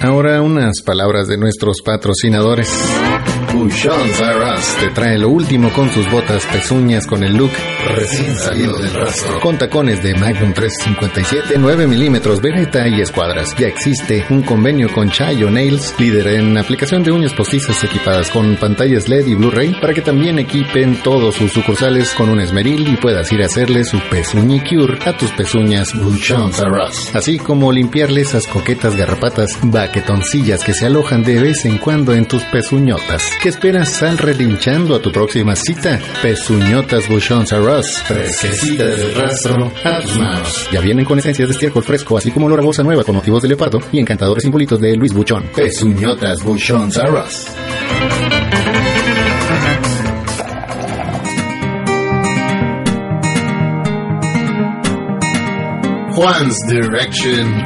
Ahora 0.00 0.42
unas 0.42 0.82
palabras 0.84 1.28
de 1.28 1.38
nuestros 1.38 1.76
patrocinadores. 1.84 2.68
Bouchons 3.56 4.20
R 4.20 4.54
Us 4.54 4.76
te 4.80 4.90
trae 4.90 5.16
lo 5.16 5.30
último 5.30 5.72
con 5.72 5.90
sus 5.90 6.10
botas 6.10 6.44
pezuñas 6.44 7.06
con 7.06 7.24
el 7.24 7.34
look 7.34 7.52
recién 7.86 8.36
salido 8.36 8.76
del 8.76 8.92
rastro. 8.92 9.40
Con 9.40 9.56
tacones 9.56 10.02
de 10.02 10.14
Magnum 10.14 10.52
357, 10.52 11.54
9 11.56 11.86
milímetros, 11.86 12.42
Beretta 12.42 12.86
y 12.86 13.00
escuadras. 13.00 13.56
Ya 13.56 13.68
existe 13.68 14.26
un 14.28 14.42
convenio 14.42 14.92
con 14.92 15.10
Chayo 15.10 15.50
Nails, 15.50 15.94
líder 15.98 16.26
en 16.28 16.58
aplicación 16.58 17.02
de 17.02 17.12
uñas 17.12 17.32
postizas 17.32 17.82
equipadas 17.82 18.30
con 18.30 18.56
pantallas 18.56 19.08
LED 19.08 19.26
y 19.26 19.34
Blu-ray 19.34 19.80
para 19.80 19.94
que 19.94 20.02
también 20.02 20.38
equipen 20.38 21.02
todos 21.02 21.36
sus 21.36 21.50
sucursales 21.50 22.12
con 22.12 22.28
un 22.28 22.40
esmeril 22.40 22.86
y 22.86 22.96
puedas 22.96 23.32
ir 23.32 23.42
a 23.42 23.46
hacerle 23.46 23.84
su 23.84 23.98
pezuñicure 24.10 24.98
a 25.06 25.16
tus 25.16 25.30
pezuñas 25.32 25.94
Bouchons 25.94 26.58
R 26.58 26.84
Us. 26.90 27.14
Así 27.14 27.38
como 27.38 27.72
limpiarle 27.72 28.20
esas 28.20 28.46
coquetas 28.46 28.96
garrapatas 28.96 29.58
baquetoncillas 29.62 30.62
que 30.62 30.74
se 30.74 30.84
alojan 30.84 31.22
de 31.22 31.40
vez 31.40 31.64
en 31.64 31.78
cuando 31.78 32.12
en 32.12 32.26
tus 32.26 32.42
pezuñotas. 32.44 33.22
¿Qué 33.46 33.50
esperas? 33.50 33.92
Sal 33.92 34.18
relinchando 34.18 34.96
a 34.96 35.00
tu 35.00 35.12
próxima 35.12 35.54
cita. 35.54 36.00
Pezuñotas 36.20 37.08
Bouchons 37.08 37.52
R 37.52 37.78
Us. 37.78 37.98
Fresquecitas 37.98 38.98
del 38.98 39.14
rastro 39.14 39.72
a 39.84 40.00
tus 40.00 40.18
manos. 40.18 40.68
Ya 40.72 40.80
vienen 40.80 41.04
con 41.04 41.16
esencias 41.20 41.46
de 41.46 41.54
estiércol 41.54 41.84
fresco, 41.84 42.18
así 42.18 42.32
como 42.32 42.46
olor 42.46 42.58
a 42.58 42.64
bolsa 42.64 42.82
nueva 42.82 43.04
con 43.04 43.14
motivos 43.14 43.42
de 43.42 43.46
leopardo 43.46 43.78
y 43.92 44.00
encantadores 44.00 44.42
simbolitos 44.42 44.80
de 44.80 44.96
Luis 44.96 45.12
Buchón. 45.12 45.44
Pezuñotas 45.54 46.42
Bouchons 46.42 46.96
R 46.96 47.65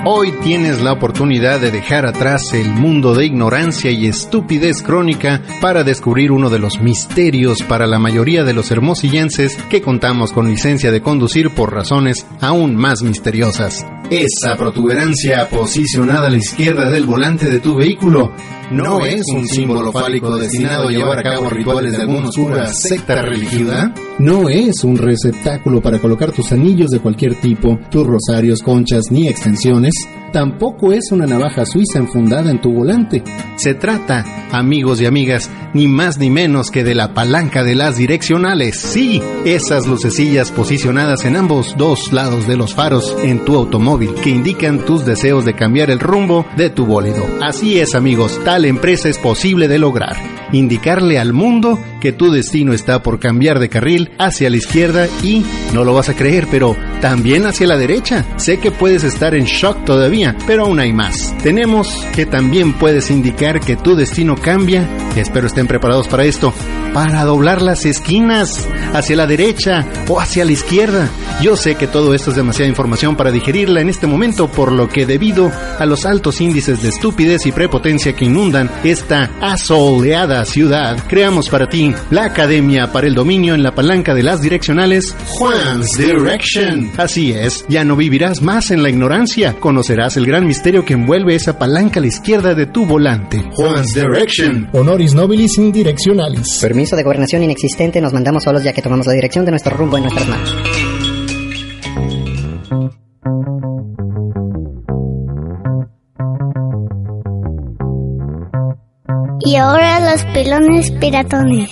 Hoy 0.04 0.32
tienes 0.42 0.80
la 0.80 0.92
oportunidad 0.92 1.60
de 1.60 1.70
dejar 1.70 2.04
atrás 2.04 2.52
el 2.52 2.68
mundo 2.68 3.14
de 3.14 3.26
ignorancia 3.26 3.92
y 3.92 4.06
estupidez 4.06 4.82
crónica 4.82 5.40
para 5.60 5.84
descubrir 5.84 6.32
uno 6.32 6.50
de 6.50 6.58
los 6.58 6.80
misterios 6.80 7.62
para 7.62 7.86
la 7.86 8.00
mayoría 8.00 8.42
de 8.42 8.52
los 8.52 8.72
hermosillenses 8.72 9.56
que 9.70 9.82
contamos 9.82 10.32
con 10.32 10.48
licencia 10.48 10.90
de 10.90 11.00
conducir 11.00 11.50
por 11.54 11.72
razones 11.72 12.26
aún 12.40 12.74
más 12.74 13.02
misteriosas. 13.02 13.86
Esa 14.10 14.56
protuberancia 14.56 15.48
posicionada 15.48 16.26
a 16.26 16.30
la 16.30 16.36
izquierda 16.36 16.90
del 16.90 17.06
volante 17.06 17.48
de 17.48 17.60
tu 17.60 17.76
vehículo 17.76 18.32
no 18.72 19.06
es 19.06 19.22
un 19.32 19.46
símbolo 19.46 19.92
fálico 19.92 20.36
destinado 20.36 20.88
a 20.88 20.90
llevar 20.90 21.20
a 21.20 21.22
cabo 21.22 21.48
rituales 21.48 21.92
de 21.92 22.02
alguna 22.02 22.28
oscura 22.28 22.66
secta 22.72 23.22
religiosa. 23.22 23.94
No 24.18 24.48
es 24.48 24.82
un 24.82 24.96
receptáculo 24.96 25.80
para 25.80 26.00
colocar 26.00 26.32
tus 26.32 26.50
anillos 26.50 26.90
de 26.90 26.98
cualquier 26.98 27.36
tipo, 27.36 27.78
tus 27.88 28.04
rosarios, 28.04 28.62
conchas 28.62 29.12
ni 29.12 29.28
extensiones. 29.28 29.94
Tampoco 30.32 30.92
es 30.92 31.10
una 31.10 31.26
navaja 31.26 31.66
suiza 31.66 31.98
enfundada 31.98 32.50
en 32.50 32.60
tu 32.60 32.72
volante. 32.72 33.22
Se 33.56 33.74
trata, 33.74 34.24
amigos 34.52 35.00
y 35.00 35.06
amigas, 35.06 35.50
ni 35.74 35.88
más 35.88 36.18
ni 36.18 36.30
menos 36.30 36.70
que 36.70 36.84
de 36.84 36.94
la 36.94 37.14
palanca 37.14 37.64
de 37.64 37.74
las 37.74 37.96
direccionales. 37.96 38.76
Sí, 38.76 39.20
esas 39.44 39.88
lucecillas 39.88 40.52
posicionadas 40.52 41.24
en 41.24 41.36
ambos 41.36 41.74
dos 41.76 42.12
lados 42.12 42.46
de 42.46 42.56
los 42.56 42.74
faros 42.74 43.16
en 43.24 43.44
tu 43.44 43.56
automóvil 43.56 44.14
que 44.14 44.30
indican 44.30 44.84
tus 44.84 45.04
deseos 45.04 45.44
de 45.44 45.54
cambiar 45.54 45.90
el 45.90 45.98
rumbo 45.98 46.46
de 46.56 46.70
tu 46.70 46.86
bólido. 46.86 47.26
Así 47.42 47.80
es, 47.80 47.96
amigos, 47.96 48.40
tal 48.44 48.64
empresa 48.64 49.08
es 49.08 49.18
posible 49.18 49.66
de 49.66 49.78
lograr. 49.78 50.16
Indicarle 50.52 51.18
al 51.18 51.32
mundo 51.32 51.78
que 52.00 52.12
tu 52.12 52.30
destino 52.30 52.72
está 52.72 53.02
por 53.02 53.18
cambiar 53.18 53.58
de 53.58 53.68
carril 53.68 54.10
hacia 54.18 54.50
la 54.50 54.56
izquierda 54.56 55.08
y, 55.22 55.44
no 55.74 55.84
lo 55.84 55.94
vas 55.94 56.08
a 56.08 56.14
creer, 56.14 56.46
pero 56.50 56.76
también 57.00 57.46
hacia 57.46 57.66
la 57.66 57.76
derecha. 57.76 58.24
Sé 58.36 58.58
que 58.58 58.70
puedes 58.70 59.04
estar 59.04 59.34
en 59.34 59.44
shock 59.44 59.84
todavía, 59.84 60.36
pero 60.46 60.64
aún 60.64 60.80
hay 60.80 60.92
más. 60.92 61.34
Tenemos 61.42 62.04
que 62.14 62.26
también 62.26 62.74
puedes 62.74 63.10
indicar 63.10 63.60
que 63.60 63.76
tu 63.76 63.96
destino 63.96 64.36
cambia, 64.36 64.88
espero 65.16 65.46
estén 65.46 65.66
preparados 65.66 66.08
para 66.08 66.24
esto, 66.24 66.52
para 66.92 67.24
doblar 67.24 67.62
las 67.62 67.84
esquinas 67.86 68.68
hacia 68.92 69.16
la 69.16 69.26
derecha 69.26 69.86
o 70.08 70.20
hacia 70.20 70.44
la 70.44 70.52
izquierda. 70.52 71.08
Yo 71.40 71.56
sé 71.56 71.74
que 71.74 71.86
todo 71.86 72.14
esto 72.14 72.30
es 72.30 72.36
demasiada 72.36 72.68
información 72.68 73.16
para 73.16 73.30
digerirla 73.30 73.80
en 73.80 73.88
este 73.88 74.06
momento, 74.06 74.48
por 74.48 74.72
lo 74.72 74.88
que 74.88 75.06
debido 75.06 75.50
a 75.78 75.86
los 75.86 76.04
altos 76.04 76.40
índices 76.40 76.82
de 76.82 76.88
estupidez 76.88 77.46
y 77.46 77.52
prepotencia 77.52 78.14
que 78.14 78.26
inundan 78.26 78.70
esta 78.84 79.30
asoleada 79.40 80.44
ciudad, 80.44 80.98
creamos 81.08 81.48
para 81.48 81.68
ti 81.68 81.94
la 82.10 82.24
Academia 82.24 82.92
para 82.92 83.06
el 83.06 83.14
Dominio 83.14 83.54
en 83.54 83.62
la 83.62 83.74
Palanca 83.74 84.14
de 84.14 84.22
las 84.22 84.40
Direccionales 84.40 85.14
Juan's 85.28 85.96
Direction. 85.96 86.89
Así 86.96 87.32
es, 87.32 87.64
ya 87.68 87.84
no 87.84 87.96
vivirás 87.96 88.42
más 88.42 88.70
en 88.70 88.82
la 88.82 88.90
ignorancia, 88.90 89.54
conocerás 89.58 90.16
el 90.16 90.26
gran 90.26 90.46
misterio 90.46 90.84
que 90.84 90.94
envuelve 90.94 91.34
esa 91.34 91.58
palanca 91.58 91.98
a 91.98 92.02
la 92.02 92.08
izquierda 92.08 92.54
de 92.54 92.66
tu 92.66 92.86
volante. 92.86 93.42
Juan's 93.54 93.94
Direction. 93.94 94.68
Honoris 94.72 95.14
nobilis 95.14 95.58
in 95.58 95.72
directionalis. 95.72 96.58
Permiso 96.60 96.96
de 96.96 97.02
gobernación 97.02 97.42
inexistente, 97.42 98.00
nos 98.00 98.12
mandamos 98.12 98.44
solos 98.44 98.62
ya 98.62 98.72
que 98.72 98.82
tomamos 98.82 99.06
la 99.06 99.14
dirección 99.14 99.44
de 99.44 99.52
nuestro 99.52 99.76
rumbo 99.76 99.96
en 99.96 100.04
nuestras 100.04 100.28
manos. 100.28 100.54
Y 109.42 109.56
ahora 109.56 110.12
los 110.12 110.22
pelones 110.26 110.90
piratones. 110.92 111.70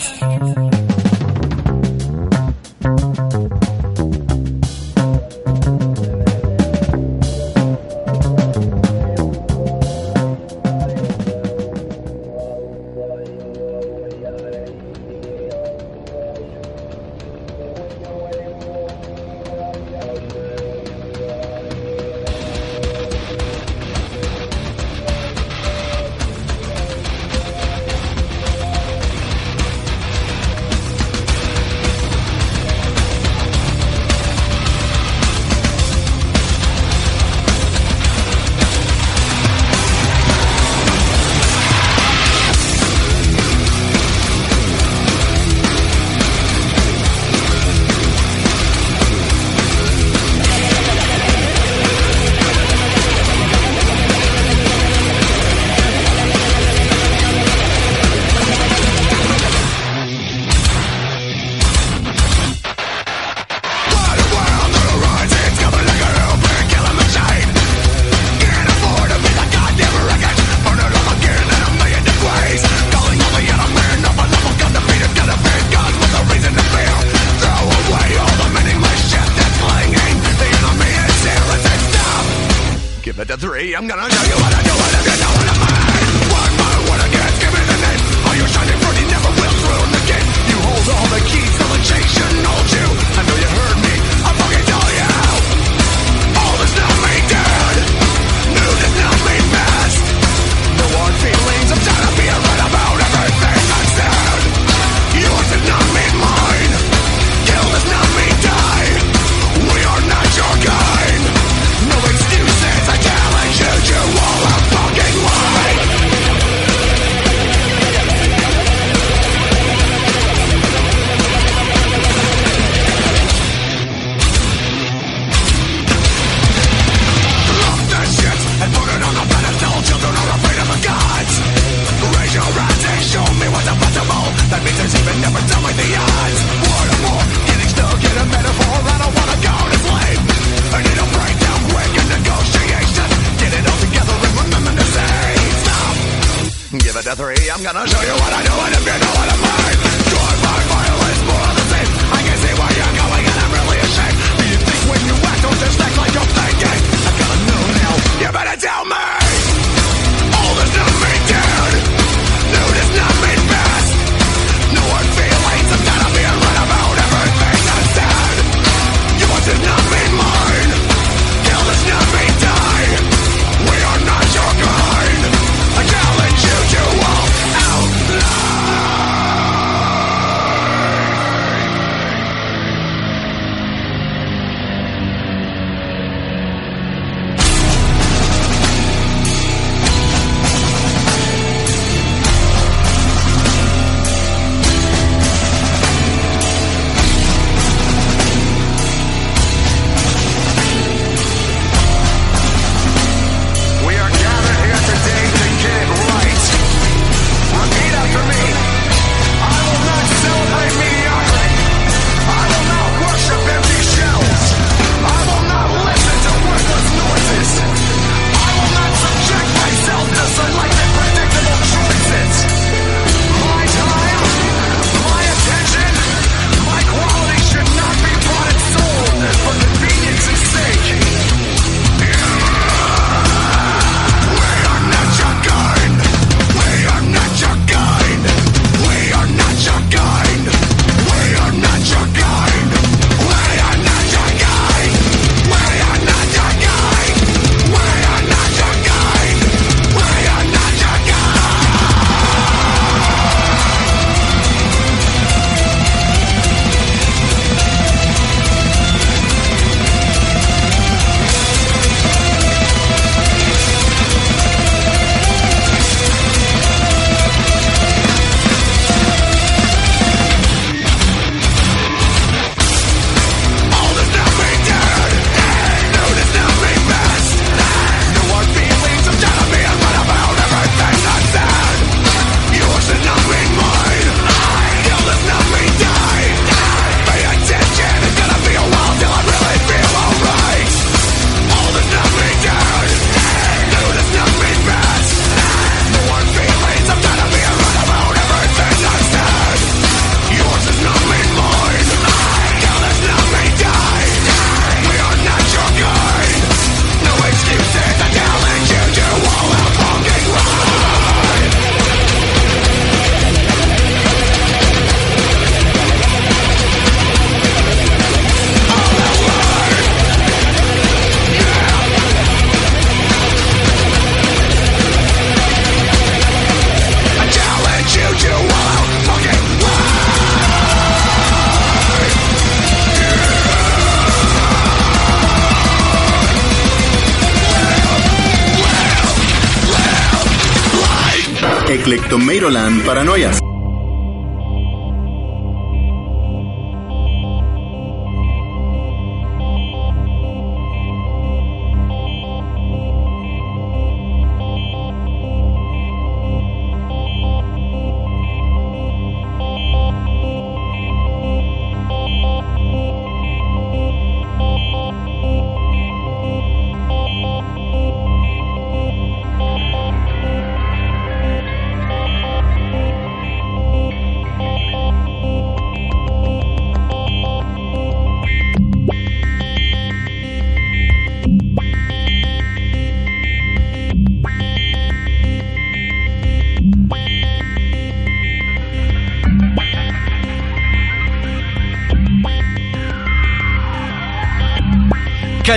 Clectomeiroland 342.08 342.84
Paranoias. 342.86 343.47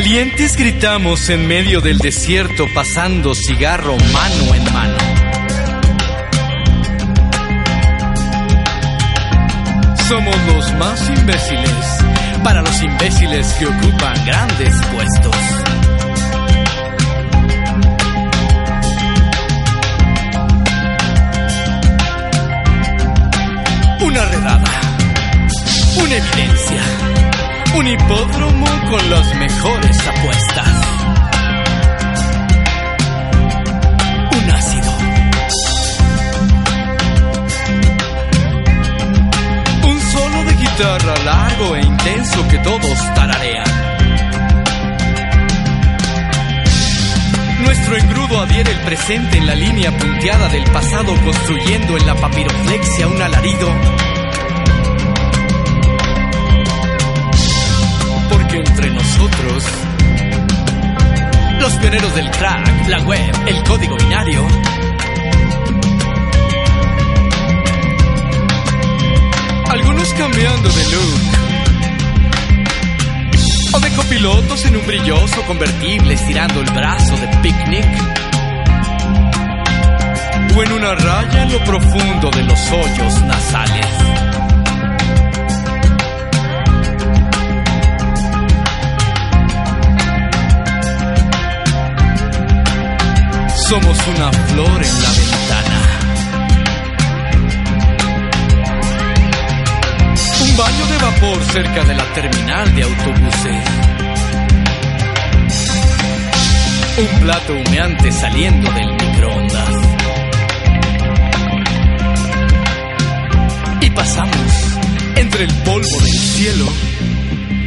Calientes 0.03 0.57
gritamos 0.57 1.29
en 1.29 1.47
medio 1.47 1.79
del 1.79 1.99
desierto 1.99 2.65
pasando 2.73 3.35
cigarro 3.35 3.95
mano 4.11 4.55
en 4.55 4.73
mano. 4.73 4.97
Somos 10.09 10.35
los 10.47 10.73
más 10.79 11.07
imbéciles 11.07 11.85
para 12.43 12.63
los 12.63 12.81
imbéciles 12.81 13.45
que 13.59 13.67
ocupan 13.67 14.25
grandes 14.25 14.73
puestos. 14.91 15.35
Una 24.01 24.25
redada, 24.25 24.81
una 25.95 26.15
evidencia, 26.15 27.10
un 27.75 27.87
hipódromo 27.87 28.65
con 28.89 29.09
las 29.09 29.35
mejores 29.35 30.07
apuestas. 30.07 30.67
Un 34.37 34.51
ácido. 34.51 34.91
Un 39.87 40.01
solo 40.01 40.43
de 40.43 40.53
guitarra 40.55 41.15
largo 41.23 41.75
e 41.75 41.81
intenso 41.81 42.47
que 42.49 42.57
todos 42.59 43.13
tararean. 43.15 43.65
Nuestro 47.61 47.97
engrudo 47.97 48.41
adhiere 48.41 48.71
el 48.71 48.79
presente 48.79 49.37
en 49.37 49.47
la 49.47 49.55
línea 49.55 49.97
punteada 49.97 50.49
del 50.49 50.63
pasado, 50.71 51.13
construyendo 51.23 51.97
en 51.97 52.05
la 52.05 52.15
papiroflexia 52.15 53.07
un 53.07 53.21
alarido 53.21 54.10
entre 58.57 58.89
nosotros, 58.89 59.63
los 61.59 61.73
pioneros 61.75 62.15
del 62.15 62.29
crack, 62.31 62.87
la 62.87 62.99
web, 62.99 63.31
el 63.47 63.63
código 63.63 63.95
binario, 63.95 64.45
algunos 69.69 70.13
cambiando 70.13 70.69
de 70.69 70.83
look, 70.91 71.21
o 73.73 73.79
de 73.79 73.89
copilotos 73.91 74.65
en 74.65 74.75
un 74.75 74.85
brilloso 74.85 75.41
convertible 75.43 76.13
estirando 76.13 76.59
el 76.59 76.69
brazo 76.71 77.15
de 77.17 77.27
picnic, 77.37 77.85
o 80.55 80.63
en 80.63 80.71
una 80.73 80.95
raya 80.95 81.43
en 81.43 81.53
lo 81.53 81.59
profundo 81.63 82.29
de 82.31 82.43
los 82.43 82.71
hoyos 82.71 83.21
nasales. 83.23 84.40
Somos 93.71 93.97
una 94.05 94.29
flor 94.33 94.83
en 94.83 95.01
la 95.01 95.09
ventana. 95.11 95.79
Un 100.41 100.57
baño 100.57 100.87
de 100.87 100.97
vapor 100.97 101.43
cerca 101.53 101.83
de 101.85 101.95
la 101.95 102.03
terminal 102.13 102.75
de 102.75 102.83
autobuses. 102.83 103.63
Un 106.97 107.19
plato 107.21 107.53
humeante 107.53 108.11
saliendo 108.11 108.69
del 108.73 108.91
microondas. 108.91 109.75
Y 113.79 113.89
pasamos 113.91 114.77
entre 115.15 115.45
el 115.45 115.53
polvo 115.63 115.99
del 116.01 116.19
cielo 116.19 116.67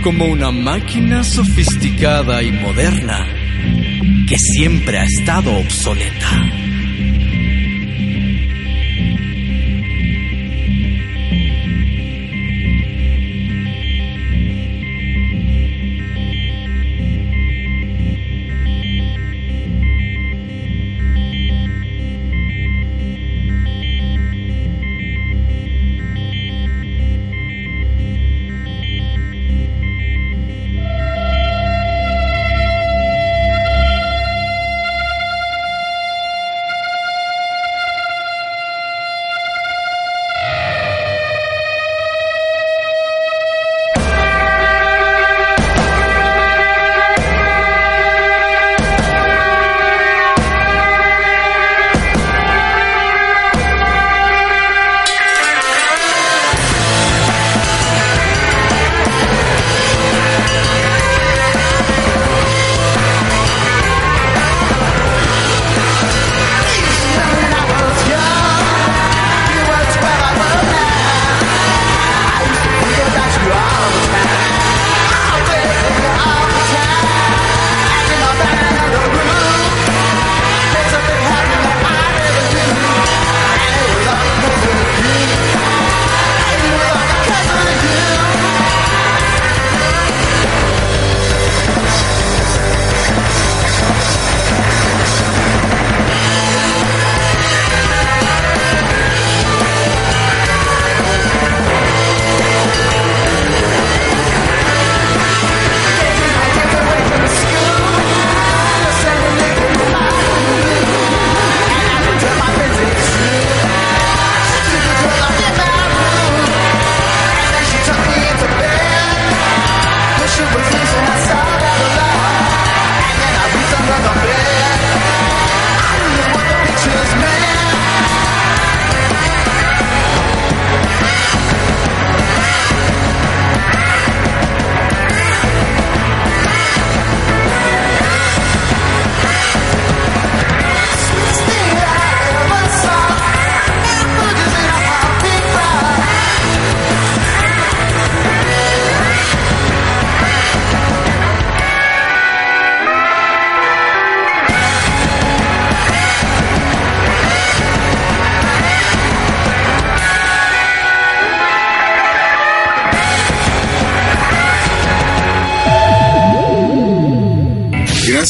como 0.03 0.27
una 0.27 0.51
máquina 0.51 1.25
sofisticada 1.25 2.43
y 2.43 2.53
moderna 2.53 3.44
que 4.27 4.37
siempre 4.39 4.99
ha 4.99 5.05
estado 5.05 5.57
obsoleta. 5.57 6.54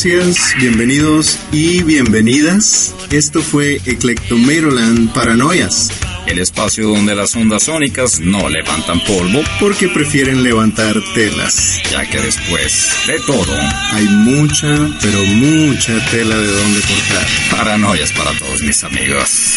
Gracias, 0.04 0.54
bienvenidos 0.58 1.38
y 1.50 1.82
bienvenidas. 1.82 2.94
Esto 3.10 3.40
fue 3.40 3.80
Eclectomeroland 3.86 5.10
Paranoias. 5.14 5.90
El 6.26 6.38
espacio 6.40 6.88
donde 6.88 7.14
las 7.14 7.34
ondas 7.34 7.64
sónicas 7.64 8.20
no 8.20 8.48
levantan 8.50 9.00
polvo 9.00 9.42
porque 9.58 9.88
prefieren 9.88 10.42
levantar 10.42 10.94
telas. 11.14 11.80
Ya 11.90 12.04
que 12.08 12.20
después 12.20 12.94
de 13.06 13.18
todo 13.20 13.56
hay 13.92 14.04
mucha, 14.04 14.90
pero 15.00 15.24
mucha 15.24 16.04
tela 16.10 16.36
de 16.36 16.48
donde 16.48 16.80
cortar. 16.80 17.26
Paranoias 17.50 18.12
para 18.12 18.38
todos 18.38 18.60
mis 18.62 18.84
amigos. 18.84 19.56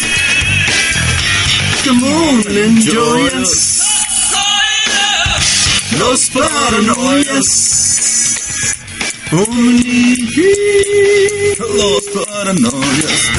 Come 1.86 2.14
on, 2.14 2.56
enjoy 2.56 3.42
us. 3.42 3.82
Los 5.98 6.30
paranoias. 6.30 8.07
Los 9.30 9.50
paranoias. 12.14 13.37